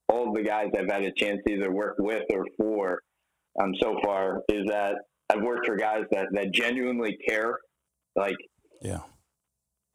[0.08, 3.00] all the guys I've had a chance to either work with or for
[3.60, 4.94] um, so far is that
[5.30, 7.58] I've worked for guys that, that genuinely care,
[8.16, 8.36] like
[8.82, 9.00] yeah,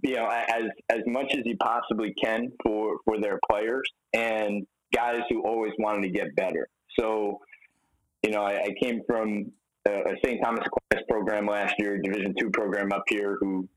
[0.02, 5.22] you know, as as much as you possibly can for for their players, and guys
[5.30, 6.68] who always wanted to get better.
[7.00, 7.40] So,
[8.22, 9.52] you know, I, I came from
[9.88, 10.42] a St.
[10.44, 13.68] Thomas Aquinas program last year, Division two program up here, who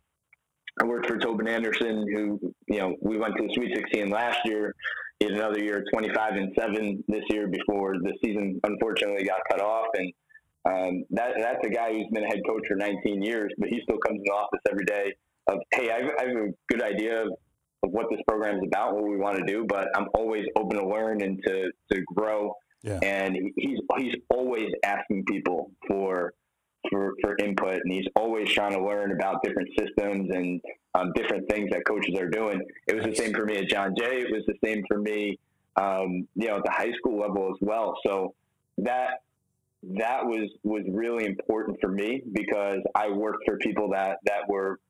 [0.81, 4.40] I worked for Tobin Anderson, who you know we went to the Sweet 16 last
[4.44, 4.75] year.
[5.22, 9.87] Had another year, 25 and seven this year before the season unfortunately got cut off,
[9.94, 10.12] and
[10.66, 13.81] um, that that's a guy who's been a head coach for 19 years, but he
[13.83, 15.12] still comes in the office every day
[15.48, 17.29] of hey, I have, I have a good idea of,
[17.83, 20.79] of what this program is about, what we want to do, but I'm always open
[20.79, 22.52] to learn and to to grow.
[22.83, 22.98] Yeah.
[23.02, 26.35] And he's he's always asking people for
[26.90, 30.61] for, for input, and he's always trying to learn about different systems and
[30.94, 32.61] um, different things that coaches are doing.
[32.87, 34.20] It was the same for me at John Jay.
[34.20, 35.38] It was the same for me,
[35.77, 37.94] um, you know, at the high school level as well.
[38.07, 38.35] So
[38.79, 39.22] that
[39.83, 44.81] that was was really important for me because I worked for people that that were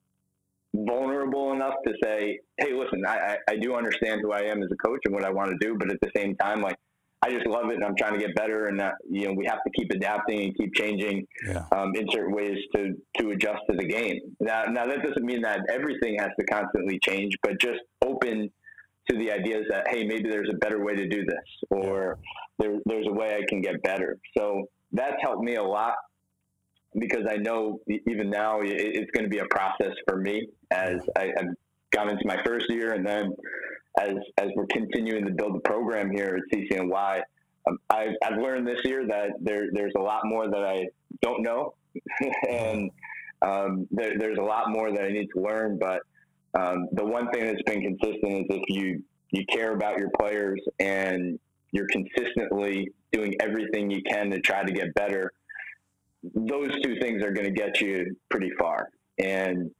[0.75, 4.69] vulnerable enough to say, "Hey, listen, I, I, I do understand who I am as
[4.71, 6.77] a coach and what I want to do, but at the same time, like
[7.22, 8.66] I just love it, and I'm trying to get better.
[8.66, 11.64] And that, you know, we have to keep adapting and keep changing yeah.
[11.72, 14.20] um, in certain ways to to adjust to the game.
[14.40, 18.50] Now, now that doesn't mean that everything has to constantly change, but just open
[19.11, 22.18] to the ideas that hey, maybe there's a better way to do this, or
[22.59, 24.18] there, there's a way I can get better.
[24.37, 25.94] So that's helped me a lot
[26.98, 31.33] because I know even now it's going to be a process for me as I,
[31.38, 31.55] I've
[31.90, 33.33] gone into my first year, and then
[33.99, 37.23] as as we're continuing to build the program here at CCNY,
[37.67, 40.87] um, I've, I've learned this year that there there's a lot more that I
[41.23, 41.75] don't know,
[42.49, 42.91] and
[43.43, 45.79] um, there, there's a lot more that I need to learn.
[45.79, 46.03] But
[46.59, 50.61] um, the one thing that's been consistent is if you you care about your players
[50.79, 51.39] and
[51.73, 55.33] you're consistently doing everything you can to try to get better,
[56.35, 58.89] those two things are going to get you pretty far.
[59.19, 59.71] And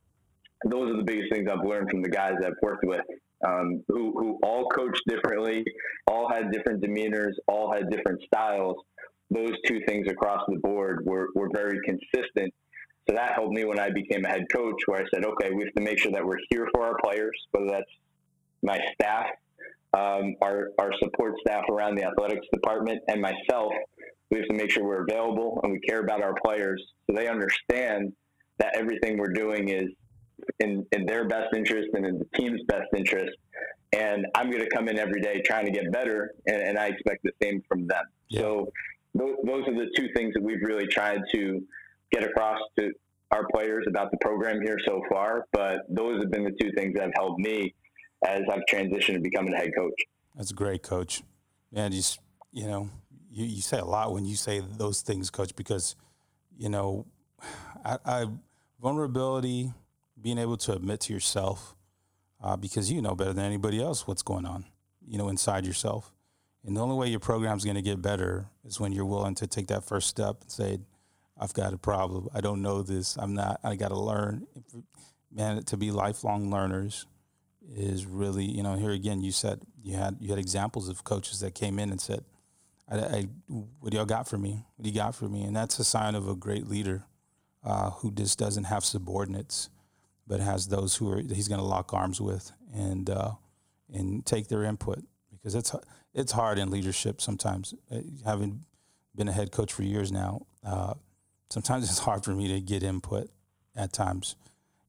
[0.65, 3.03] those are the biggest things I've learned from the guys I've worked with
[3.45, 5.65] um, who, who all coached differently,
[6.07, 8.77] all had different demeanors, all had different styles.
[9.31, 12.55] Those two things across the board were, were very consistent.
[13.09, 15.65] So that helped me when I became a head coach, where I said, okay, we
[15.65, 17.91] have to make sure that we're here for our players, whether that's
[18.63, 19.27] my staff,
[19.95, 23.73] um, our, our support staff around the athletics department, and myself.
[24.31, 27.29] We have to make sure we're available and we care about our players so they
[27.29, 28.13] understand
[28.59, 29.87] that everything we're doing is
[30.61, 33.37] in, in their best interest and in the team's best interest.
[33.93, 36.89] And I'm going to come in every day trying to get better, and, and I
[36.89, 38.05] expect the same from them.
[38.29, 38.41] Yeah.
[38.41, 38.73] So
[39.15, 41.63] those, those are the two things that we've really tried to
[42.13, 42.93] get across to
[43.31, 45.45] our players about the program here so far.
[45.53, 47.75] But those have been the two things that have helped me
[48.25, 49.95] as I've transitioned to becoming a head coach.
[50.35, 51.23] That's a great, coach.
[51.73, 52.03] Man, you,
[52.53, 52.91] you know,
[53.31, 55.97] you, you say a lot when you say those things, coach, because,
[56.57, 57.07] you know,
[57.85, 58.27] I, I
[58.81, 59.73] vulnerability,
[60.21, 61.75] being able to admit to yourself,
[62.43, 64.65] uh, because you know better than anybody else what's going on,
[65.07, 66.13] you know, inside yourself.
[66.65, 69.47] And the only way your program's going to get better is when you're willing to
[69.47, 70.79] take that first step and say,
[71.39, 72.29] I've got a problem.
[72.35, 73.17] I don't know this.
[73.17, 74.47] I'm not, I got to learn.
[75.31, 77.07] Man, to be lifelong learners
[77.75, 81.41] is really, you know, here again, you said you had, you had examples of coaches
[81.41, 82.25] that came in and said,
[82.89, 84.65] I, I, what do y'all got for me?
[84.77, 85.43] What do you got for me?
[85.43, 87.05] And that's a sign of a great leader
[87.65, 89.69] uh, who just doesn't have subordinates,
[90.27, 93.33] but has those who are he's going to lock arms with and uh,
[93.93, 95.75] and take their input because it's
[96.15, 97.75] it's hard in leadership sometimes.
[97.91, 98.65] Uh, having
[99.15, 100.95] been a head coach for years now, uh,
[101.51, 103.31] sometimes it's hard for me to get input
[103.75, 104.37] at times.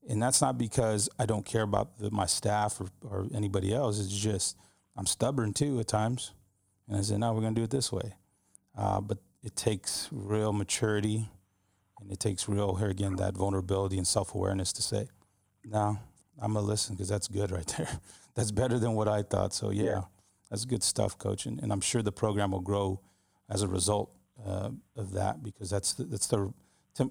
[0.10, 4.00] And that's not because I don't care about the, my staff or, or anybody else.
[4.00, 4.58] It's just
[4.95, 6.32] I'm stubborn too at times.
[6.88, 8.13] And I said, no, we're going to do it this way.
[8.78, 11.30] Uh, but it takes real maturity
[12.00, 15.08] and it takes real, here again, that vulnerability and self awareness to say,
[15.69, 15.99] no,
[16.41, 17.89] I'm going to listen because that's good right there.
[18.36, 19.53] that's better than what I thought.
[19.53, 20.01] So, yeah, yeah.
[20.49, 21.45] that's good stuff, coach.
[21.45, 23.01] And, and, I'm sure the program will grow
[23.49, 24.12] as a result
[24.45, 26.53] uh, of that because that's the, that's the,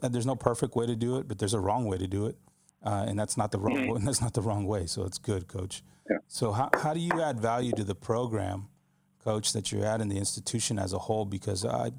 [0.02, 2.36] there's no perfect way to do it, but there's a wrong way to do it.
[2.84, 4.04] Uh, and that's not the wrong mm-hmm.
[4.04, 4.86] that's not the wrong way.
[4.86, 5.82] So it's good, coach.
[6.08, 6.18] Yeah.
[6.28, 8.68] So how, how do you add value to the program
[9.24, 11.24] coach that you're at in the institution as a whole?
[11.24, 11.90] Because I,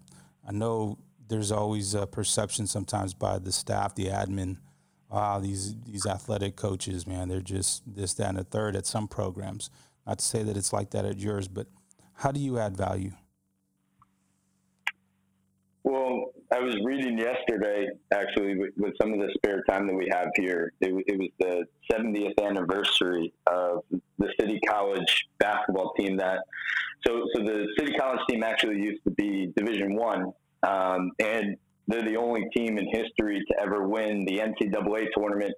[0.48, 4.58] I know there's always a perception sometimes by the staff, the admin,
[5.10, 9.08] wow, these these athletic coaches, man, they're just this, that, and a third at some
[9.08, 9.70] programs.
[10.06, 11.67] Not to say that it's like that at yours, but
[12.13, 13.12] how do you add value?
[15.84, 20.10] Well, I was reading yesterday, actually, with, with, some of the spare time that we
[20.12, 20.74] have here.
[20.82, 23.84] It, it, was the 70th anniversary of
[24.17, 26.17] the City College basketball team.
[26.17, 26.39] That
[27.06, 32.04] so, so the City College team actually used to be Division One, um, and they're
[32.04, 35.54] the only team in history to ever win the NCAA tournament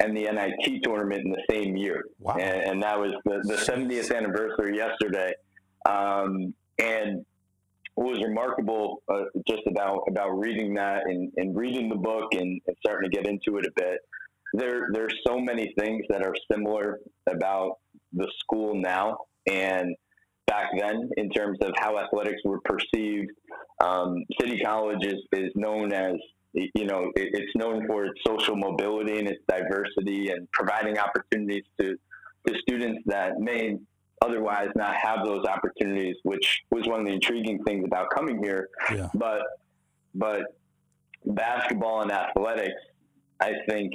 [0.00, 2.04] and the NIT tournament in the same year.
[2.18, 2.36] Wow.
[2.36, 5.32] And, and that was the, the 70th anniversary yesterday.
[5.88, 7.24] Um, and
[7.94, 12.60] what was remarkable uh, just about about reading that and, and reading the book and,
[12.66, 13.98] and, starting to get into it a bit
[14.52, 17.78] there there's so many things that are similar about
[18.12, 19.94] the school now and
[20.46, 23.30] back then in terms of how athletics were perceived
[23.84, 26.14] um, city college is, is known as
[26.52, 31.64] you know it, it's known for its social mobility and its diversity and providing opportunities
[31.78, 31.96] to
[32.46, 33.76] to students that may
[34.22, 38.68] otherwise not have those opportunities, which was one of the intriguing things about coming here.
[38.92, 39.08] Yeah.
[39.14, 39.42] But
[40.14, 40.42] but
[41.24, 42.80] basketball and athletics,
[43.40, 43.92] I think,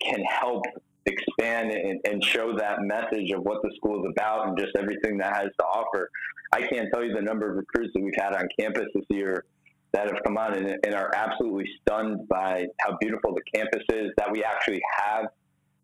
[0.00, 0.64] can help
[1.06, 5.16] expand and, and, show that message of what the school is about and just everything
[5.18, 6.10] that has to offer.
[6.52, 9.44] I can't tell you the number of recruits that we've had on campus this year
[9.92, 14.10] that have come on and, and are absolutely stunned by how beautiful the campus is,
[14.18, 15.26] that we actually have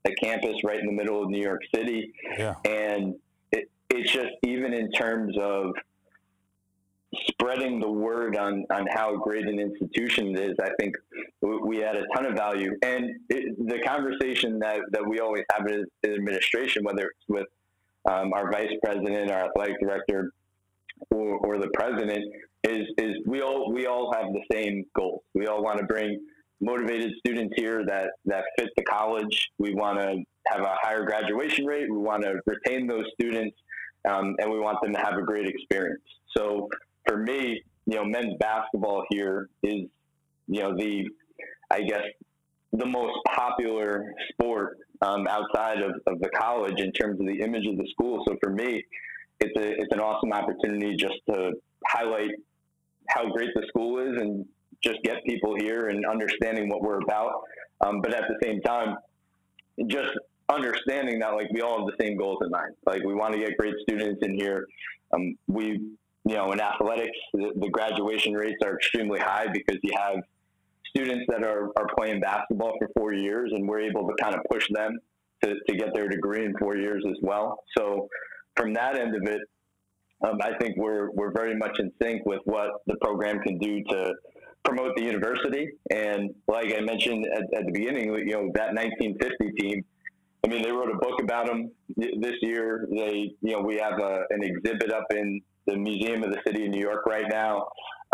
[0.04, 2.12] a campus right in the middle of New York City.
[2.38, 2.54] Yeah.
[2.64, 3.14] And
[3.90, 5.74] it's just even in terms of
[7.28, 10.94] spreading the word on, on how great an institution it is, I think
[11.42, 12.72] we add a ton of value.
[12.82, 17.46] And it, the conversation that, that we always have in administration, whether it's with
[18.10, 20.32] um, our vice president, our athletic director,
[21.10, 22.24] or, or the president,
[22.64, 25.22] is, is we all we all have the same goals.
[25.34, 26.20] We all want to bring
[26.60, 29.50] motivated students here that, that fit the college.
[29.58, 31.90] We want to have a higher graduation rate.
[31.90, 33.56] We want to retain those students
[34.08, 36.02] um, and we want them to have a great experience.
[36.36, 36.68] So
[37.06, 39.86] for me, you know, men's basketball here is,
[40.48, 41.08] you know, the,
[41.70, 42.02] I guess,
[42.72, 47.66] the most popular sport um, outside of, of the college in terms of the image
[47.66, 48.24] of the school.
[48.26, 48.82] So for me,
[49.40, 51.52] it's a it's an awesome opportunity just to
[51.86, 52.30] highlight
[53.08, 54.46] how great the school is and
[54.82, 57.42] just get people here and understanding what we're about.
[57.80, 58.96] Um, but at the same time,
[59.88, 60.10] just
[60.48, 62.74] understanding that like we all have the same goals in mind.
[62.86, 64.66] Like we want to get great students in here.
[65.12, 65.80] Um, we,
[66.26, 70.16] you know, in athletics, the, the, graduation rates are extremely high because you have
[70.88, 74.40] students that are, are playing basketball for four years, and we're able to kind of
[74.50, 74.98] push them
[75.44, 77.62] to, to get their degree in four years as well.
[77.78, 78.08] So
[78.56, 79.40] from that end of it,
[80.26, 83.84] um, I think we're we're very much in sync with what the program can do
[83.90, 84.14] to
[84.64, 85.68] promote the university.
[85.90, 89.84] And like I mentioned at, at the beginning, you know that 1950 team.
[90.44, 92.86] I mean, they wrote a book about them this year.
[92.90, 96.66] They, you know, we have a, an exhibit up in the Museum of the City
[96.66, 97.66] of New York right now.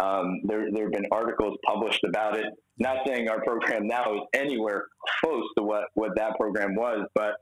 [0.03, 2.47] Um, there, there have been articles published about it.
[2.79, 4.87] Not saying our program now is anywhere
[5.21, 7.35] close to what, what that program was, but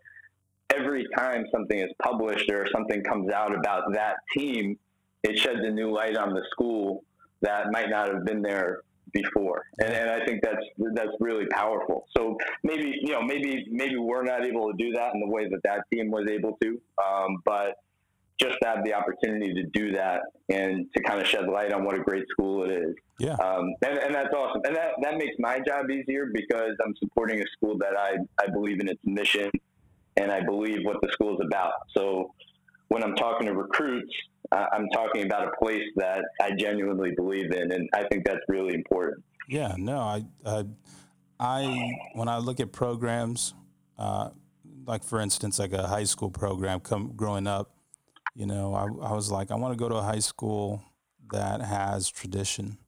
[0.74, 4.78] every time something is published or something comes out about that team,
[5.22, 7.04] it sheds a new light on the school
[7.42, 8.82] that might not have been there
[9.12, 9.64] before.
[9.80, 12.06] And, and I think that's that's really powerful.
[12.16, 15.48] So maybe you know maybe maybe we're not able to do that in the way
[15.48, 17.76] that that team was able to, um, but
[18.40, 21.94] just have the opportunity to do that and to kind of shed light on what
[21.94, 22.94] a great school it is.
[23.18, 23.34] Yeah.
[23.34, 24.62] Um, and, and that's awesome.
[24.64, 28.50] And that, that makes my job easier because I'm supporting a school that I, I
[28.50, 29.50] believe in its mission
[30.16, 31.72] and I believe what the school is about.
[31.96, 32.34] So
[32.88, 34.12] when I'm talking to recruits,
[34.52, 37.70] uh, I'm talking about a place that I genuinely believe in.
[37.72, 39.22] And I think that's really important.
[39.48, 40.64] Yeah, no, I, I,
[41.38, 43.54] I when I look at programs,
[43.98, 44.30] uh,
[44.86, 47.70] like for instance, like a high school program come growing up,
[48.34, 50.82] you know, I, I was like, I want to go to a high school
[51.32, 52.78] that has tradition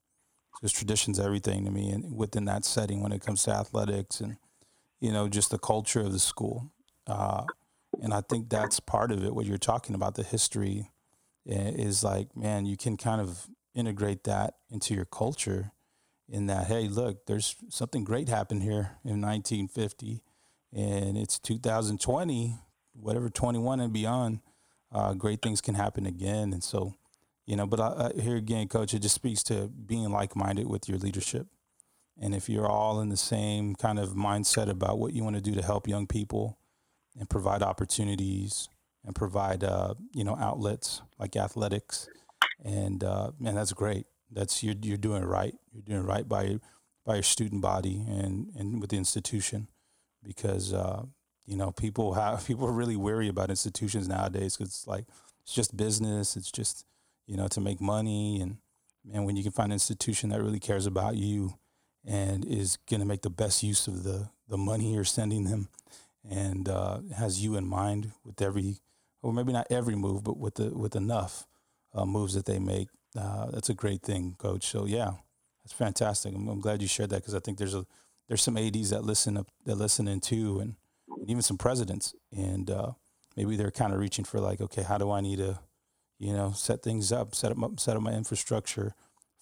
[0.55, 1.91] because tradition's everything to me.
[1.91, 4.37] And within that setting, when it comes to athletics and,
[5.01, 6.71] you know, just the culture of the school.
[7.07, 7.45] Uh,
[8.01, 9.35] and I think that's part of it.
[9.35, 10.91] What you're talking about, the history
[11.45, 15.73] is like, man, you can kind of integrate that into your culture
[16.29, 20.23] in that, hey, look, there's something great happened here in 1950
[20.73, 22.59] and it's 2020,
[22.95, 24.41] whatever 21 and beyond
[24.93, 26.53] uh, great things can happen again.
[26.53, 26.95] And so,
[27.47, 30.67] you know, but I, I, here again, coach, it just speaks to being like minded
[30.69, 31.47] with your leadership.
[32.21, 35.43] And if you're all in the same kind of mindset about what you want to
[35.43, 36.59] do to help young people
[37.19, 38.69] and provide opportunities
[39.05, 42.09] and provide, uh, you know, outlets like athletics,
[42.65, 44.07] and uh, man, that's great.
[44.31, 45.55] That's you're you're doing right.
[45.73, 46.61] You're doing right by
[47.05, 49.69] by your student body and and with the institution,
[50.23, 51.03] because uh,
[51.47, 55.07] you know, people have people are really weary about institutions nowadays because it's like
[55.43, 56.37] it's just business.
[56.37, 56.85] It's just
[57.27, 58.59] you know to make money, and
[59.13, 61.55] and when you can find an institution that really cares about you
[62.05, 65.69] and is going to make the best use of the the money you're sending them,
[66.29, 68.77] and uh, has you in mind with every,
[69.23, 71.47] or maybe not every move, but with the with enough
[71.95, 72.89] uh, moves that they make.
[73.19, 74.67] Uh, that's a great thing, coach.
[74.67, 75.13] So yeah,
[75.63, 76.35] that's fantastic.
[76.35, 77.87] I'm, I'm glad you shared that because I think there's a
[78.29, 80.75] there's some ads that listen up that listen in too, and
[81.21, 82.15] and even some presidents.
[82.37, 82.93] And uh,
[83.37, 85.59] maybe they're kind of reaching for like, okay, how do I need to,
[86.19, 88.95] you know, set things up, set up, set up my infrastructure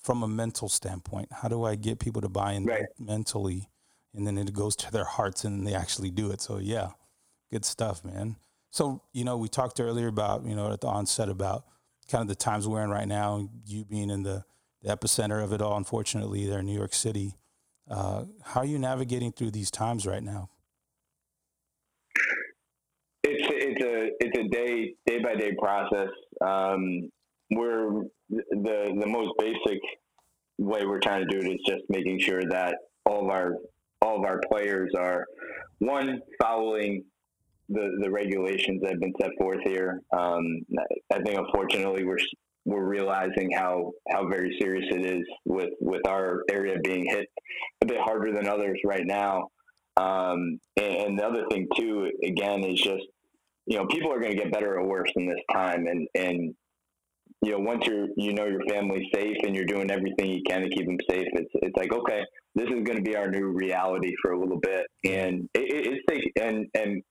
[0.03, 1.29] from a mental standpoint?
[1.33, 2.87] How do I get people to buy in right.
[2.99, 3.69] mentally?
[4.15, 6.41] And then it goes to their hearts and they actually do it.
[6.41, 6.91] So yeah,
[7.51, 8.37] good stuff, man.
[8.71, 11.65] So, you know, we talked earlier about, you know, at the onset about
[12.09, 14.45] kind of the times we're in right now, you being in the,
[14.83, 17.35] the epicenter of it all, unfortunately, there in New York City.
[17.89, 20.49] Uh, how are you navigating through these times right now?
[23.71, 26.09] It's a it's a day day by day process.
[26.41, 27.11] Um,
[27.51, 29.81] we're the the most basic
[30.59, 33.55] way we're trying to do it is just making sure that all of our
[34.03, 35.27] all of our players are
[35.79, 37.05] one following
[37.69, 40.01] the the regulations that have been set forth here.
[40.13, 40.45] Um,
[41.13, 42.19] I think unfortunately we're
[42.65, 47.27] we're realizing how how very serious it is with with our area being hit
[47.83, 49.49] a bit harder than others right now.
[49.97, 53.05] Um, and, and the other thing too, again, is just
[53.71, 55.87] you know, people are going to get better or worse in this time.
[55.87, 56.55] And, and,
[57.41, 60.63] you know, once you're, you know, your family's safe and you're doing everything you can
[60.63, 62.23] to keep them safe, it's, it's like, okay,
[62.57, 64.87] this is going to be our new reality for a little bit.
[65.05, 67.03] And it, it's taking, and, and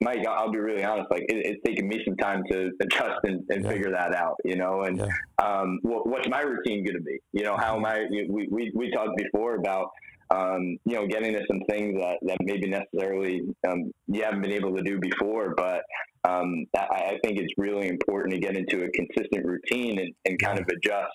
[0.00, 3.42] Mike, I'll be really honest, like it, it's taken me some time to adjust and,
[3.50, 3.70] and yeah.
[3.70, 5.06] figure that out, you know, and, yeah.
[5.44, 7.18] um, what, what's my routine going to be?
[7.32, 9.90] You know, how am I, we, we, we talked before about,
[10.30, 14.52] um, you know, getting to some things that, that maybe necessarily um, you haven't been
[14.52, 15.54] able to do before.
[15.56, 15.82] But
[16.24, 20.38] um, I, I, think it's really important to get into a consistent routine and, and
[20.40, 21.12] kind of adjust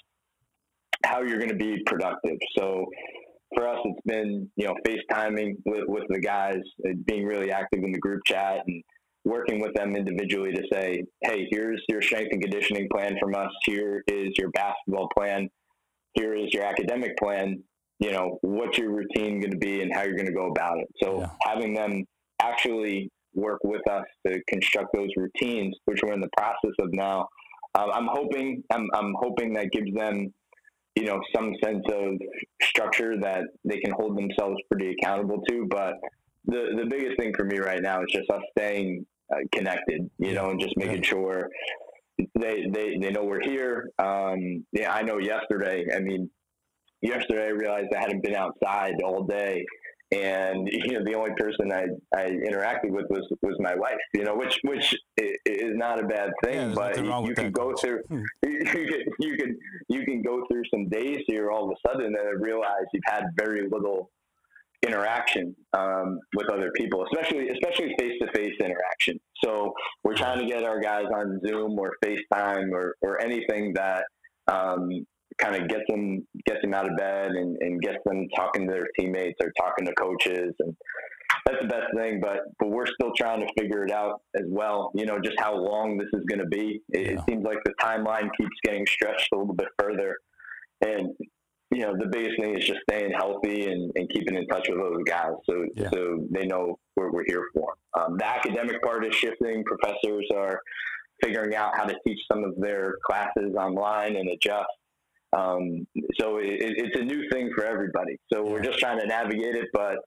[1.03, 2.37] how you're going to be productive.
[2.57, 2.85] So
[3.53, 7.83] for us, it's been, you know, FaceTiming with, with the guys, uh, being really active
[7.83, 8.81] in the group chat and
[9.25, 13.51] working with them individually to say, hey, here's your strength and conditioning plan from us.
[13.65, 15.49] Here is your basketball plan.
[16.13, 17.61] Here is your academic plan
[18.01, 20.77] you know, what's your routine going to be and how you're going to go about
[20.79, 20.87] it.
[21.01, 21.29] So yeah.
[21.43, 22.03] having them
[22.41, 27.27] actually work with us to construct those routines, which we're in the process of now,
[27.75, 30.33] uh, I'm hoping, I'm, I'm hoping that gives them
[30.95, 32.13] you know, some sense of
[32.61, 35.65] structure that they can hold themselves pretty accountable to.
[35.69, 35.93] But
[36.45, 40.33] the the biggest thing for me right now is just us staying uh, connected, you
[40.33, 41.47] know, and just making sure
[42.39, 43.89] they they they know we're here.
[43.99, 45.85] Um, yeah, I know yesterday.
[45.95, 46.29] I mean,
[47.01, 49.65] yesterday I realized I hadn't been outside all day.
[50.13, 51.85] And you know the only person I,
[52.15, 56.31] I interacted with was was my wife you know which which is not a bad
[56.43, 58.21] thing yeah, but you, you can go through hmm.
[58.45, 62.07] you can you can you can go through some days here all of a sudden
[62.07, 64.11] and realize you've had very little
[64.85, 69.19] interaction um, with other people especially especially face-to-face interaction.
[69.43, 69.73] So
[70.03, 74.05] we're trying to get our guys on zoom or facetime or, or anything that
[74.51, 75.05] um,
[75.41, 78.73] kind of gets them gets them out of bed and, and gets them talking to
[78.73, 80.75] their teammates or talking to coaches and
[81.45, 84.91] that's the best thing but but we're still trying to figure it out as well
[84.95, 87.11] you know just how long this is going to be it, yeah.
[87.13, 90.17] it, seems like the timeline keeps getting stretched a little bit further
[90.85, 91.09] and
[91.71, 94.77] you know the biggest thing is just staying healthy and, and keeping in touch with
[94.77, 95.89] those guys so yeah.
[95.91, 100.59] so they know what we're here for um, the academic part is shifting professors are
[101.23, 104.67] figuring out how to teach some of their classes online and adjust
[105.33, 105.87] um,
[106.19, 108.17] so it, it's a new thing for everybody.
[108.31, 109.97] So we're just trying to navigate it, but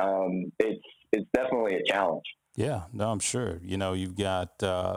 [0.00, 2.24] um, it's it's definitely a challenge.
[2.56, 3.60] Yeah, no, I'm sure.
[3.62, 4.96] You know, you've got uh,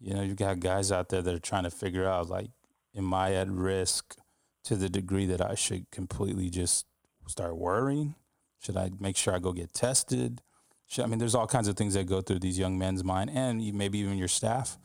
[0.00, 2.50] you know you've got guys out there that are trying to figure out like,
[2.96, 4.16] am I at risk
[4.64, 6.86] to the degree that I should completely just
[7.28, 8.16] start worrying?
[8.60, 10.42] Should I make sure I go get tested?
[10.88, 13.30] Should, I mean, there's all kinds of things that go through these young men's mind,
[13.30, 14.78] and maybe even your staff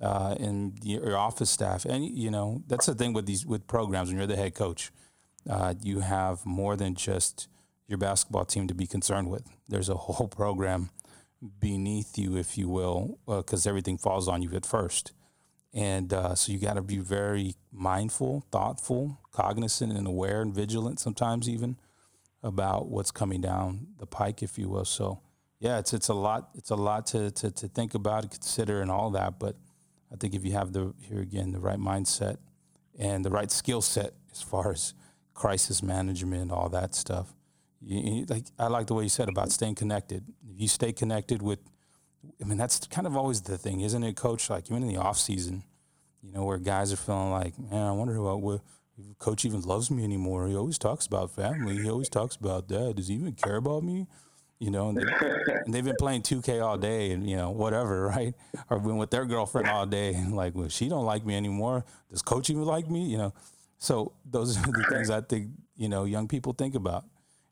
[0.00, 1.84] uh, and your office staff.
[1.84, 4.08] And you know that's the thing with these with programs.
[4.08, 4.90] When you're the head coach,
[5.48, 7.48] uh, you have more than just
[7.86, 9.44] your basketball team to be concerned with.
[9.68, 10.90] There's a whole program
[11.58, 15.12] beneath you, if you will, because uh, everything falls on you at first.
[15.72, 20.98] And uh, so you got to be very mindful, thoughtful, cognizant, and aware and vigilant
[20.98, 21.76] sometimes even
[22.42, 24.84] about what's coming down the pike, if you will.
[24.84, 25.20] So
[25.60, 26.48] yeah, it's it's a lot.
[26.54, 29.38] It's a lot to to, to think about, consider, and all that.
[29.38, 29.56] But
[30.12, 32.36] I think if you have the here again the right mindset
[32.98, 34.94] and the right skill set as far as
[35.34, 37.34] crisis management, all that stuff.
[37.80, 40.24] You, like I like the way you said about staying connected.
[40.48, 41.60] If you stay connected with,
[42.40, 44.50] I mean that's kind of always the thing, isn't it, Coach?
[44.50, 45.64] Like even in the off season,
[46.22, 48.60] you know, where guys are feeling like, man, I wonder what, what
[49.18, 50.46] coach even loves me anymore.
[50.46, 51.78] He always talks about family.
[51.78, 52.96] He always talks about dad.
[52.96, 54.06] Does he even care about me?
[54.60, 58.34] You know, and, they, have been playing 2K all day and, you know, whatever, right?
[58.68, 61.84] Or been with their girlfriend all day and like, well, she don't like me anymore.
[62.10, 63.06] Does coach even like me?
[63.06, 63.34] You know,
[63.78, 67.04] so those are the things I think, you know, young people think about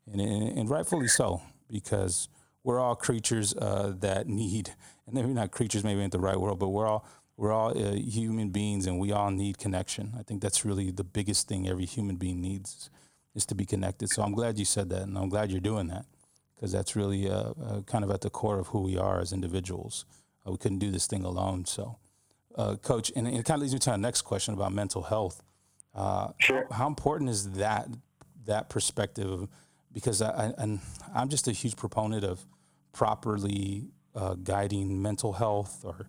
[0.09, 2.29] and, and, and rightfully so, because
[2.63, 4.75] we're all creatures uh, that need,
[5.07, 7.07] and maybe not creatures, maybe in the right world, but we're all,
[7.37, 10.13] we're all uh, human beings and we all need connection.
[10.19, 12.91] I think that's really the biggest thing every human being needs
[13.33, 14.11] is to be connected.
[14.11, 16.05] So I'm glad you said that and I'm glad you're doing that
[16.59, 19.31] because that's really uh, uh, kind of at the core of who we are as
[19.31, 20.03] individuals.
[20.45, 21.63] Uh, we couldn't do this thing alone.
[21.63, 21.97] So,
[22.57, 25.03] uh, Coach, and, and, it kind of leads me to our next question about mental
[25.03, 25.41] health.
[25.95, 26.67] Uh, sure.
[26.69, 27.87] How, how, important is that
[28.45, 29.47] that perspective?
[29.93, 30.79] Because I, I, and
[31.15, 32.45] I'm just a huge proponent of
[32.91, 36.07] properly uh, guiding mental health, or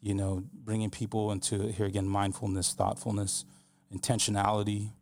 [0.00, 3.44] you know, bringing people into here again mindfulness, thoughtfulness,
[3.94, 4.92] intentionality.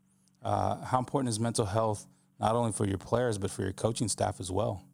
[0.43, 2.07] how important is mental health?
[2.41, 4.88] not only for your players but for your coaching staff as well?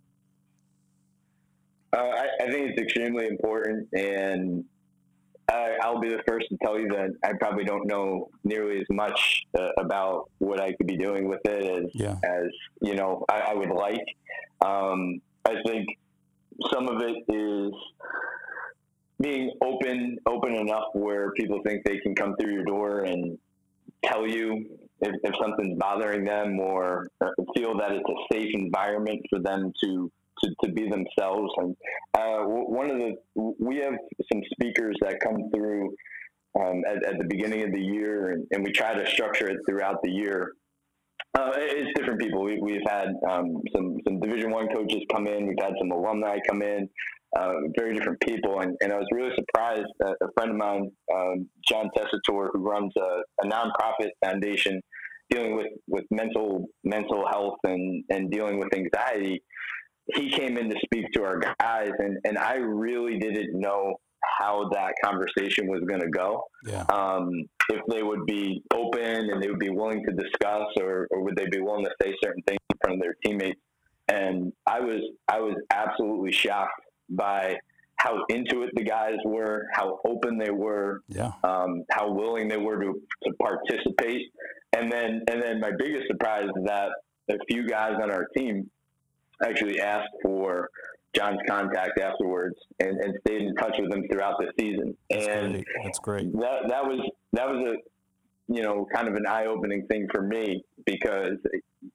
[2.44, 4.64] I, think it's extremely important, and
[5.50, 8.86] I, will be the first to tell you that I probably don't know nearly as
[8.90, 12.16] much uh, about what I could be doing with it as yeah.
[12.24, 12.46] as
[12.80, 14.04] you know I, I would like.
[14.64, 15.86] Um, I think
[16.72, 17.72] some of it is
[19.20, 23.38] being open, open enough where people think they can come through your door and
[24.04, 24.66] tell you
[25.00, 29.72] if, if something's bothering them or uh, feel that it's a safe environment for them
[29.82, 30.10] to
[30.44, 31.52] to, to be themselves.
[31.56, 31.76] And
[32.14, 33.14] uh, one of the
[33.58, 33.94] we have
[34.32, 35.94] some speakers that come through
[36.58, 39.58] um, at, at, the beginning of the year, and, and, we try to structure it
[39.68, 40.52] throughout the year.
[41.36, 42.44] Uh, it's different people.
[42.44, 45.48] We, have had um, some some Division One coaches come in.
[45.48, 46.88] We've had some alumni come in.
[47.36, 49.88] Uh, very different people, and, and I was really surprised.
[49.98, 54.80] That a friend of mine, um, John Tessitore, who runs a, a nonprofit foundation
[55.30, 59.42] dealing with, with mental mental health and, and dealing with anxiety,
[60.06, 63.94] he came in to speak to our guys, and, and I really didn't know
[64.38, 66.44] how that conversation was going to go.
[66.66, 66.82] Yeah.
[66.82, 67.30] Um,
[67.70, 71.36] if they would be open and they would be willing to discuss, or, or would
[71.36, 73.60] they be willing to say certain things in front of their teammates?
[74.08, 76.72] And I was I was absolutely shocked
[77.08, 77.56] by
[77.96, 81.32] how into it the guys were, how open they were, yeah.
[81.42, 84.30] um, how willing they were to, to participate.
[84.76, 86.90] And then and then my biggest surprise is that
[87.30, 88.70] a few guys on our team
[89.42, 90.68] actually asked for
[91.14, 94.96] John's contact afterwards and, and stayed in touch with him throughout the season.
[95.10, 95.66] That's and great.
[95.84, 96.32] That's great.
[96.32, 97.00] That that was
[97.32, 101.38] that was a you know kind of an eye opening thing for me because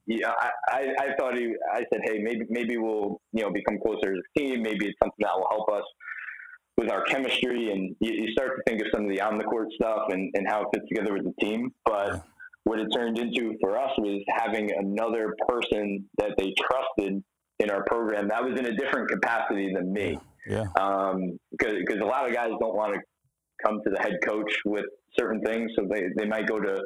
[0.05, 3.77] yeah, I, I, I thought he I said, hey, maybe maybe we'll you know become
[3.79, 4.61] closer as a team.
[4.61, 5.83] Maybe it's something that will help us
[6.77, 9.43] with our chemistry, and you, you start to think of some of the on the
[9.43, 11.73] court stuff and, and how it fits together with the team.
[11.85, 12.19] But yeah.
[12.69, 17.23] What it turned into for us was having another person that they trusted
[17.57, 20.19] in our program that was in a different capacity than me.
[20.47, 20.65] Yeah.
[21.51, 22.99] Because um, a lot of guys don't want to
[23.65, 24.85] come to the head coach with
[25.17, 26.79] certain things, so they, they might go to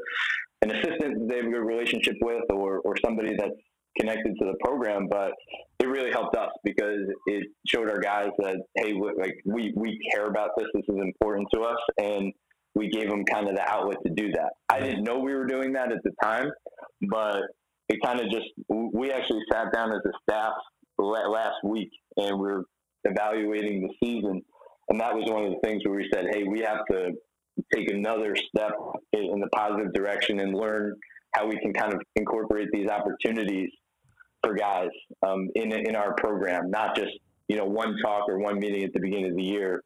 [0.62, 3.52] an assistant they have a good relationship with or, or somebody that's
[4.00, 5.34] connected to the program, but
[5.80, 10.28] it really helped us because it showed our guys that hey, like we we care
[10.28, 10.68] about this.
[10.74, 12.32] This is important to us, and
[12.76, 14.54] we gave them kind of the outlet to do that.
[14.70, 16.50] I didn't know we were doing that at the time,
[17.10, 17.42] but
[17.90, 20.54] it kind of just we actually sat down as a staff
[20.98, 22.64] last week and we are
[23.04, 24.42] evaluating the season,
[24.90, 27.12] and that was one of the things where we said, hey, we have to
[27.74, 28.72] take another step
[29.14, 30.96] in the positive direction and learn
[31.34, 33.70] how we can kind of incorporate these opportunities
[34.44, 34.90] for guys
[35.26, 37.12] um, in in our program, not just
[37.48, 39.84] you know one talk or one meeting at the beginning of the year,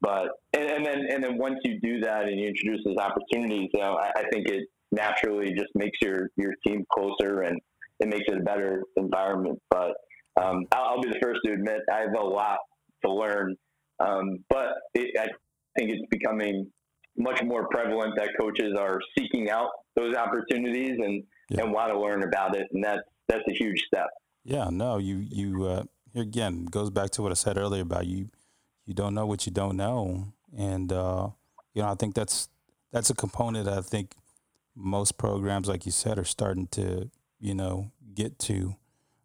[0.00, 3.68] but and, and then and then once you do that and you introduce those opportunities,
[3.72, 7.60] you know, I, I think it naturally just makes your your team closer and
[8.00, 9.60] it makes it a better environment.
[9.70, 9.92] But
[10.40, 12.58] um, I'll, I'll, be the first to admit I have a lot
[13.04, 13.56] to learn,
[13.98, 15.28] um, but it, I
[15.78, 16.70] think it's becoming
[17.16, 21.62] much more prevalent that coaches are seeking out those opportunities and, yeah.
[21.62, 24.06] and want to learn about it, and that's that's a huge step.
[24.44, 25.84] Yeah, no, you you uh,
[26.14, 28.30] again goes back to what I said earlier about you.
[28.86, 31.28] You don't know what you don't know, and uh,
[31.74, 32.48] you know I think that's
[32.92, 34.14] that's a component I think
[34.74, 38.76] most programs, like you said, are starting to you know get to.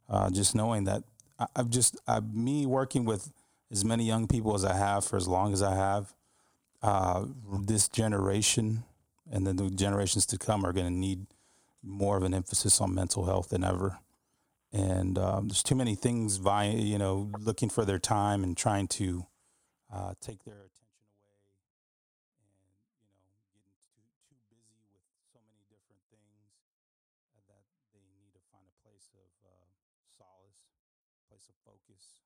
[0.07, 1.03] Uh, just knowing that
[1.39, 3.31] I, I've just I, me working with
[3.71, 6.13] as many young people as I have for as long as I have,
[6.83, 7.25] uh,
[7.65, 8.83] this generation
[9.31, 11.25] and then the generations to come are going to need
[11.83, 13.99] more of an emphasis on mental health than ever.
[14.71, 18.87] And um, there's too many things, vying, you know, looking for their time and trying
[18.89, 19.25] to
[19.93, 21.37] uh, take their attention away,
[22.41, 22.65] and
[23.05, 26.65] you know, getting too too busy with so many different things
[27.29, 29.69] uh, that they need to find a place of uh,
[30.09, 30.73] solace,
[31.29, 32.25] place of focus,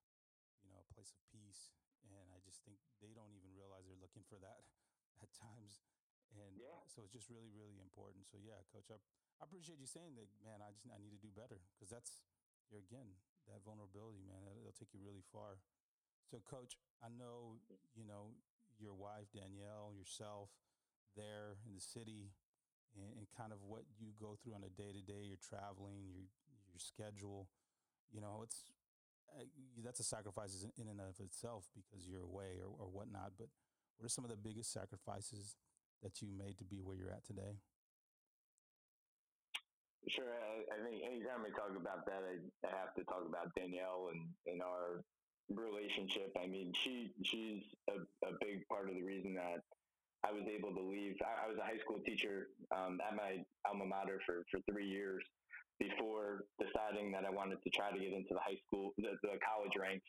[0.63, 1.75] you know, a place of peace.
[2.09, 4.63] And I just think they don't even realize they're looking for that
[5.23, 5.83] at times.
[6.37, 6.77] And yeah.
[6.85, 8.29] so it's just really, really important.
[8.29, 9.01] So yeah, coach, I,
[9.41, 10.61] I appreciate you saying that, man.
[10.61, 12.21] I just I need to do better because that's
[12.69, 13.17] you're again
[13.49, 14.45] that vulnerability, man.
[14.45, 15.57] It'll, it'll take you really far.
[16.29, 17.57] So, coach, I know
[17.97, 18.37] you know
[18.77, 20.53] your wife Danielle, yourself,
[21.17, 22.29] there in the city,
[22.93, 25.25] and, and kind of what you go through on a day to day.
[25.25, 26.29] You're traveling, your
[26.69, 27.49] your schedule.
[28.13, 28.61] You know, it's
[29.33, 29.49] uh,
[29.81, 33.33] that's a sacrifice in and of itself because you're away or, or whatnot.
[33.33, 33.49] But
[33.97, 35.57] what are some of the biggest sacrifices
[36.05, 37.57] that you made to be where you're at today?
[40.07, 40.29] Sure.
[40.29, 44.09] I, I, think anytime we talk about that, I, I have to talk about Danielle
[44.09, 45.03] and, and our
[45.53, 46.35] relationship.
[46.41, 49.63] I mean, she she's a, a big part of the reason that
[50.25, 51.15] I was able to leave.
[51.21, 54.87] I, I was a high school teacher um, at my alma mater for, for three
[54.87, 55.23] years
[55.79, 59.39] before deciding that I wanted to try to get into the high school, the, the
[59.39, 60.05] college ranks,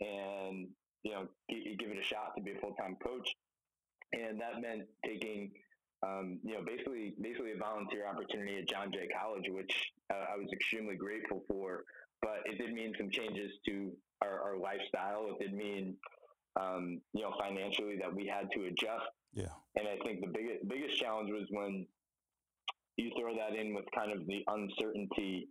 [0.00, 0.68] and
[1.04, 3.30] you know, give, give it a shot to be a full time coach.
[4.12, 5.52] And that meant taking
[6.04, 10.36] um, you know, basically, basically a volunteer opportunity at John Jay College, which uh, I
[10.36, 11.84] was extremely grateful for.
[12.24, 15.26] But it did mean some changes to our, our lifestyle.
[15.28, 15.96] It did mean,
[16.58, 19.04] um, you know, financially that we had to adjust.
[19.34, 19.52] Yeah.
[19.76, 21.86] And I think the biggest biggest challenge was when
[22.96, 25.48] you throw that in with kind of the uncertainty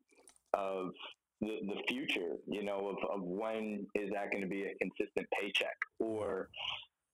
[0.55, 0.93] of
[1.41, 5.27] the, the future, you know, of, of when is that going to be a consistent
[5.39, 6.49] paycheck or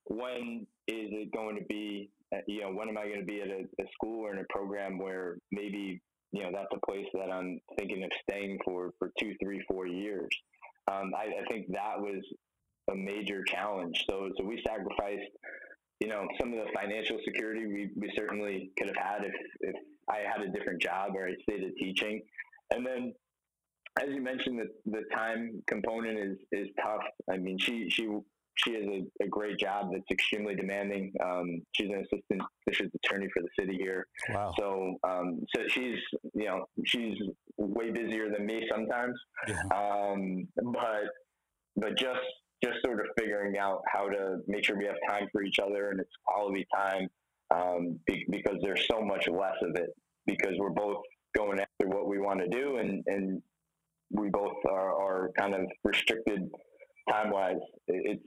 [0.05, 2.12] when is it going to be
[2.47, 4.43] you know, when am I going to be at a, a, school or in a
[4.49, 6.01] program where maybe,
[6.32, 9.88] you know, that's a place that I'm thinking of staying for, for two, three, four
[9.88, 10.30] years.
[10.92, 12.24] Um, I, I, think that was
[12.92, 14.04] a major challenge.
[14.10, 15.30] So, so we sacrificed,
[16.00, 19.76] you know, some of the financial security we, we certainly could have had if, if
[20.10, 22.22] I had a different job or I stayed at teaching.
[22.72, 23.14] And then,
[24.00, 27.04] as you mentioned, the, the time component is, is tough.
[27.32, 28.08] I mean, she, she
[28.64, 31.14] she has a, a, great job that's extremely demanding.
[31.24, 34.07] Um, she's an assistant district attorney for the city here.
[34.30, 34.53] Wow.
[34.57, 35.99] So, um, so she's,
[36.34, 37.18] you know, she's
[37.57, 39.16] way busier than me sometimes.
[39.47, 39.62] Yeah.
[39.74, 41.05] Um, but,
[41.76, 42.20] but just,
[42.64, 45.91] just sort of figuring out how to make sure we have time for each other
[45.91, 47.07] and it's quality time,
[47.51, 49.89] um, be, because there's so much less of it
[50.26, 50.97] because we're both
[51.36, 53.41] going after what we want to do, and and
[54.12, 56.49] we both are, are kind of restricted
[57.10, 57.57] time wise.
[57.88, 58.24] It's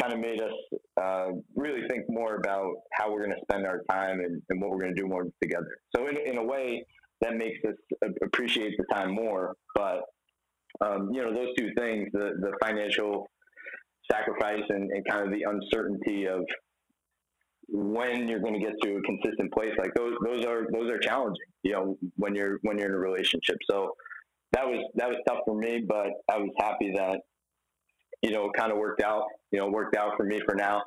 [0.00, 0.52] kind of made us
[1.00, 4.70] uh, really think more about how we're going to spend our time and, and what
[4.70, 5.78] we're going to do more together.
[5.94, 6.84] So in, in a way,
[7.20, 9.54] that makes us appreciate the time more.
[9.74, 10.02] But
[10.80, 13.28] um, you know, those two things, the, the financial
[14.10, 16.44] sacrifice and, and kind of the uncertainty of
[17.68, 20.98] when you're going to get to a consistent place like those those are those are
[20.98, 23.90] challenging you know when you're when you're in a relationship so
[24.52, 27.20] that was that was tough for me but i was happy that
[28.24, 30.82] you know it kind of worked out you know worked out for me for now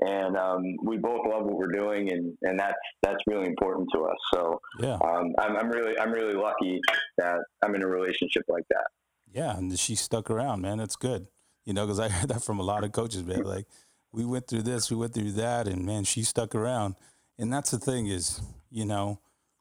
[0.00, 4.02] and um, we both love what we're doing and and that's that's really important to
[4.02, 6.80] us so yeah um, I'm, I'm really i'm really lucky
[7.18, 8.86] that i'm in a relationship like that
[9.32, 11.28] yeah and she stuck around man that's good
[11.64, 13.42] you know, because I heard that from a lot of coaches, man.
[13.42, 13.66] Like,
[14.12, 16.96] we went through this, we went through that, and man, she stuck around.
[17.38, 18.40] And that's the thing is,
[18.70, 19.20] you know,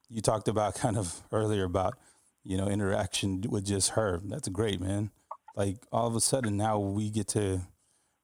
[0.09, 1.97] you talked about kind of earlier about,
[2.43, 4.19] you know, interaction with just her.
[4.23, 5.11] That's great, man.
[5.55, 7.61] Like all of a sudden now we get to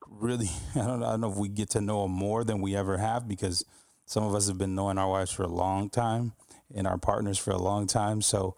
[0.09, 2.97] really, I don't, I don't know if we get to know more than we ever
[2.97, 3.63] have because
[4.05, 6.34] some of us have been knowing our wives for a long time
[6.73, 8.21] and our partners for a long time.
[8.21, 8.55] So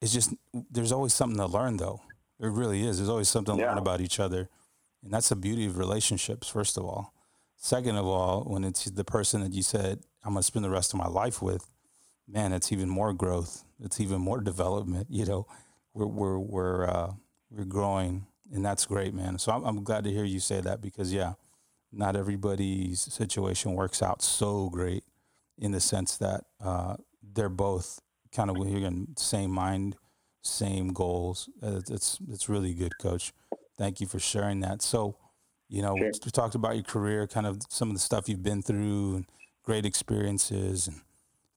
[0.00, 0.34] it's just,
[0.70, 2.00] there's always something to learn though.
[2.40, 2.98] It really is.
[2.98, 3.68] There's always something to yeah.
[3.70, 4.48] learn about each other.
[5.02, 7.12] And that's the beauty of relationships, first of all.
[7.56, 10.70] Second of all, when it's the person that you said, I'm going to spend the
[10.70, 11.68] rest of my life with,
[12.28, 13.64] man, it's even more growth.
[13.80, 15.08] It's even more development.
[15.10, 15.46] You know,
[15.94, 17.12] we're, we're, we're, uh,
[17.50, 19.38] we're growing, and that's great, man.
[19.38, 21.34] So I'm, I'm glad to hear you say that because, yeah,
[21.92, 25.04] not everybody's situation works out so great
[25.56, 28.00] in the sense that uh, they're both
[28.32, 29.96] kind of in the same mind
[30.42, 31.48] same goals.
[31.62, 33.32] Uh, it's it's really good, Coach.
[33.76, 34.82] Thank you for sharing that.
[34.82, 35.16] So,
[35.68, 36.10] you know, sure.
[36.24, 39.26] we talked about your career, kind of some of the stuff you've been through, and
[39.62, 41.00] great experiences, and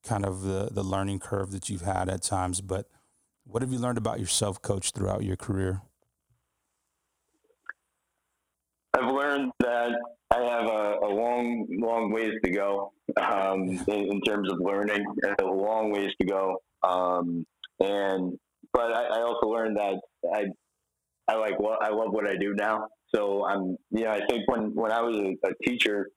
[0.03, 2.61] kind of the the learning curve that you've had at times.
[2.61, 2.89] But
[3.51, 5.81] what have you learned about yourself, Coach, throughout your career?
[8.93, 9.91] I've learned that
[10.31, 15.05] I have a, a long, long ways to go um, in, in, terms of learning.
[15.41, 17.45] A long ways to go, um,
[17.81, 18.37] and
[18.73, 19.95] but I, I also learned that
[20.33, 20.45] I
[21.27, 22.87] I like what I love what I do now.
[23.13, 26.09] So I'm you know I think when when I was a, a teacher,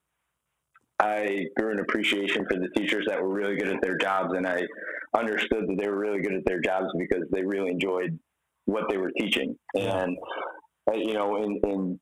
[1.00, 4.46] I grew an appreciation for the teachers that were really good at their jobs, and
[4.46, 4.62] I
[5.16, 8.18] understood that they were really good at their jobs because they really enjoyed
[8.66, 9.56] what they were teaching.
[9.76, 10.16] And
[10.90, 12.00] uh, you know, in in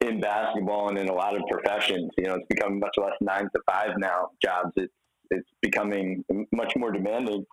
[0.00, 3.44] in basketball and in a lot of professions, you know, it's becoming much less nine
[3.54, 4.72] to five now jobs.
[4.76, 4.92] It's
[5.30, 7.44] it's becoming much more demanding.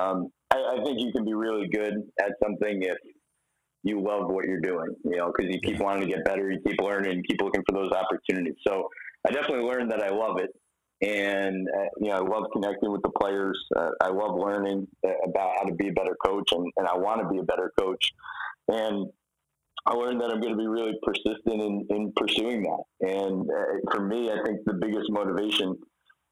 [0.00, 2.96] Um, I, I, think you can be really good at something if
[3.82, 6.58] you love what you're doing, you know, because you keep wanting to get better, you
[6.66, 8.54] keep learning, you keep looking for those opportunities.
[8.66, 8.88] So
[9.26, 10.50] I definitely learned that I love it.
[11.00, 13.58] And, uh, you know, I love connecting with the players.
[13.76, 16.96] Uh, I love learning uh, about how to be a better coach, and, and I
[16.96, 18.10] want to be a better coach.
[18.66, 19.06] And
[19.86, 23.08] I learned that I'm going to be really persistent in, in pursuing that.
[23.08, 25.76] And uh, for me, I think the biggest motivation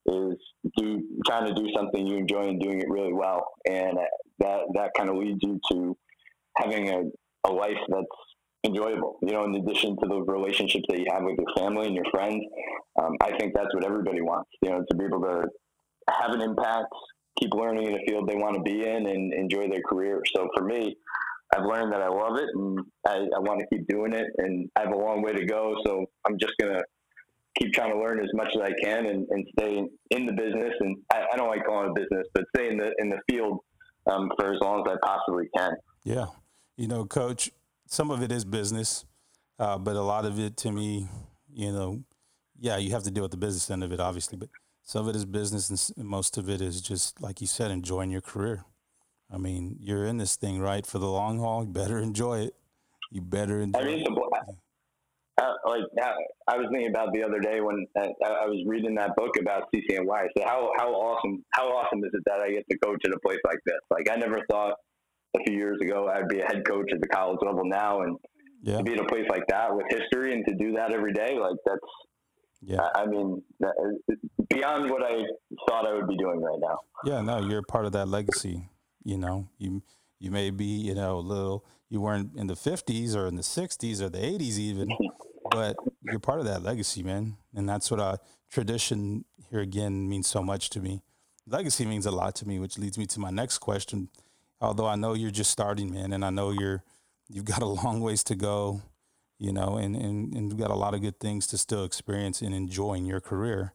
[0.07, 0.35] is
[0.77, 3.97] do trying to do something you enjoy and doing it really well, and
[4.39, 5.97] that that kind of leads you to
[6.57, 7.03] having a,
[7.49, 8.07] a life that's
[8.67, 9.19] enjoyable.
[9.23, 12.05] You know, in addition to the relationships that you have with your family and your
[12.11, 12.45] friends,
[13.01, 14.51] um, I think that's what everybody wants.
[14.63, 15.45] You know, to be able to
[16.11, 16.87] have an impact,
[17.39, 20.23] keep learning in a field they want to be in, and enjoy their career.
[20.35, 20.97] So for me.
[21.55, 24.69] I've learned that I love it and I, I want to keep doing it and
[24.75, 25.77] I have a long way to go.
[25.87, 26.83] So I'm just going to
[27.59, 30.73] keep trying to learn as much as I can and, and stay in the business.
[30.81, 33.61] And I, I, don't like calling it business, but stay in the in the field
[34.07, 35.73] um, for as long as I possibly can.
[36.05, 36.27] Yeah,
[36.77, 37.51] you know, Coach,
[37.87, 39.05] some of it is business,
[39.59, 41.09] uh, but a lot of it, to me,
[41.53, 42.03] you know,
[42.59, 44.49] yeah, you have to deal with the business end of it, obviously, but
[44.83, 48.11] some of it is business, and most of it is just like you said, enjoying
[48.11, 48.65] your career.
[49.33, 51.65] I mean, you're in this thing right for the long haul.
[51.65, 52.55] You better enjoy it.
[53.11, 53.81] You better enjoy.
[53.81, 54.09] I mean, it
[55.39, 56.13] uh, like uh,
[56.47, 59.65] I was thinking about the other day when uh, I was reading that book about
[59.75, 60.09] CCNY.
[60.09, 63.13] I said, "How how awesome how awesome is it that I get to coach at
[63.13, 64.75] a place like this?" Like I never thought
[65.41, 68.17] a few years ago I'd be a head coach at the college level now, and
[68.63, 68.79] yeah.
[68.79, 71.37] to be in a place like that with history and to do that every day,
[71.39, 71.81] like that's
[72.63, 72.89] yeah.
[72.95, 73.43] I mean,
[74.49, 75.23] beyond what I
[75.69, 76.81] thought I would be doing right now.
[77.05, 78.69] Yeah, no, you're part of that legacy.
[79.05, 79.83] You know, you
[80.19, 81.65] you may be, you know, a little.
[81.89, 84.89] You weren't in the '50s or in the '60s or the '80s even,
[85.51, 87.37] but you're part of that legacy, man.
[87.55, 88.19] And that's what a
[88.51, 91.03] tradition here again means so much to me.
[91.47, 94.09] Legacy means a lot to me, which leads me to my next question.
[94.61, 96.83] Although I know you're just starting, man, and I know you're
[97.29, 98.83] you've got a long ways to go,
[99.39, 102.41] you know, and and, and you've got a lot of good things to still experience
[102.41, 103.73] and enjoy in your career.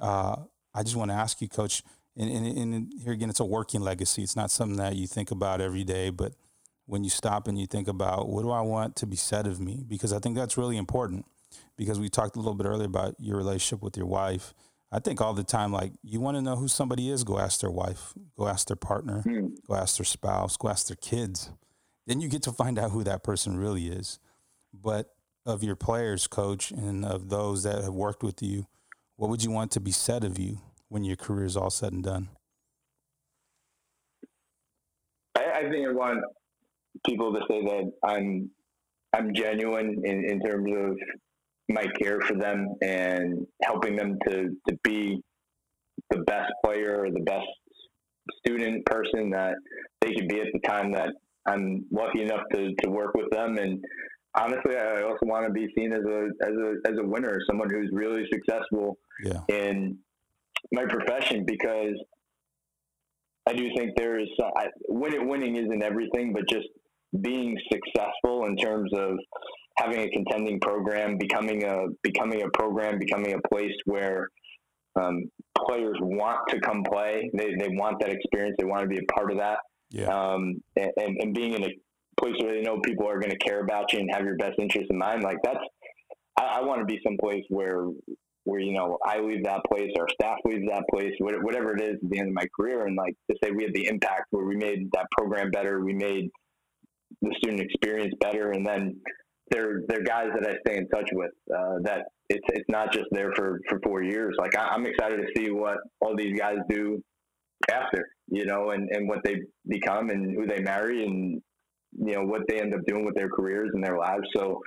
[0.00, 0.36] Uh,
[0.74, 1.82] I just want to ask you, Coach,
[2.16, 4.22] and, and, and here again, it's a working legacy.
[4.22, 6.34] It's not something that you think about every day, but
[6.86, 9.60] when you stop and you think about what do I want to be said of
[9.60, 11.24] me, because I think that's really important.
[11.76, 14.54] Because we talked a little bit earlier about your relationship with your wife.
[14.96, 17.60] I think all the time, like you want to know who somebody is, go ask
[17.60, 19.50] their wife, go ask their partner, mm.
[19.68, 21.50] go ask their spouse, go ask their kids.
[22.06, 24.18] Then you get to find out who that person really is.
[24.72, 28.68] But of your players, coach, and of those that have worked with you,
[29.16, 31.92] what would you want to be said of you when your career is all said
[31.92, 32.30] and done?
[35.36, 36.24] I, I think I want
[37.04, 38.50] people to say that I'm
[39.12, 40.96] I'm genuine in, in terms of
[41.68, 45.20] my care for them and helping them to, to be
[46.10, 47.46] the best player or the best
[48.38, 49.54] student person that
[50.00, 51.10] they could be at the time that
[51.46, 53.56] I'm lucky enough to, to work with them.
[53.58, 53.82] And
[54.36, 57.70] honestly, I also want to be seen as a, as a, as a winner, someone
[57.70, 59.40] who's really successful yeah.
[59.48, 59.98] in
[60.72, 61.94] my profession because
[63.48, 66.66] I do think there is I, winning, winning isn't everything, but just
[67.20, 69.16] being successful in terms of
[69.78, 74.28] having a contending program, becoming a becoming a program, becoming a place where
[74.98, 75.24] um,
[75.66, 77.30] players want to come play.
[77.34, 78.56] They, they want that experience.
[78.58, 79.58] They want to be a part of that.
[79.90, 80.08] Yeah.
[80.08, 81.68] Um, and, and being in a
[82.20, 84.54] place where they know people are going to care about you and have your best
[84.58, 85.22] interest in mind.
[85.22, 85.60] Like that's,
[86.38, 87.88] I, I want to be someplace where,
[88.44, 91.96] where, you know, I leave that place, our staff leaves that place, whatever it is
[92.02, 92.86] at the end of my career.
[92.86, 95.84] And like to say we had the impact where we made that program better.
[95.84, 96.30] We made
[97.22, 98.52] the student experience better.
[98.52, 98.96] And then
[99.50, 103.06] they're, they're guys that I stay in touch with, uh, that it's, it's not just
[103.12, 104.34] there for, for four years.
[104.38, 107.02] Like I, I'm excited to see what all these guys do
[107.70, 109.36] after, you know, and, and what they
[109.68, 111.40] become and who they marry and,
[111.98, 114.26] you know, what they end up doing with their careers and their lives.
[114.36, 114.60] So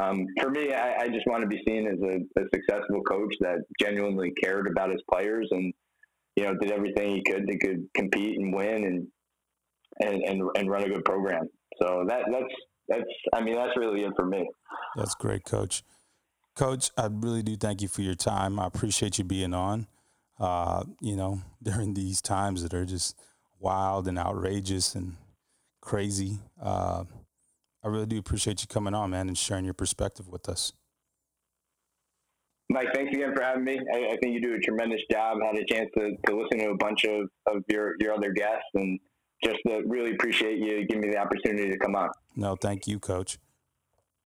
[0.00, 3.32] um, for me, I, I, just want to be seen as a, a, successful coach
[3.40, 5.72] that genuinely cared about his players and,
[6.34, 9.06] you know, did everything he could to could compete and win and,
[10.02, 11.48] and, and, and run a good program.
[11.80, 12.54] So that, that's,
[12.88, 14.48] that's, I mean, that's really it for me.
[14.96, 15.82] That's great, coach.
[16.56, 18.60] Coach, I really do thank you for your time.
[18.60, 19.86] I appreciate you being on
[20.38, 23.16] uh, you know, during these times that are just
[23.58, 25.16] wild and outrageous and
[25.80, 26.38] crazy.
[26.60, 27.04] Uh,
[27.82, 30.72] I really do appreciate you coming on, man, and sharing your perspective with us.
[32.70, 33.78] Mike, thanks again for having me.
[33.92, 35.36] I, I think you do a tremendous job.
[35.42, 38.32] I had a chance to, to listen to a bunch of, of your, your other
[38.32, 38.98] guests and
[39.44, 42.08] just uh, really appreciate you giving me the opportunity to come on.
[42.36, 43.38] No, thank you, Coach.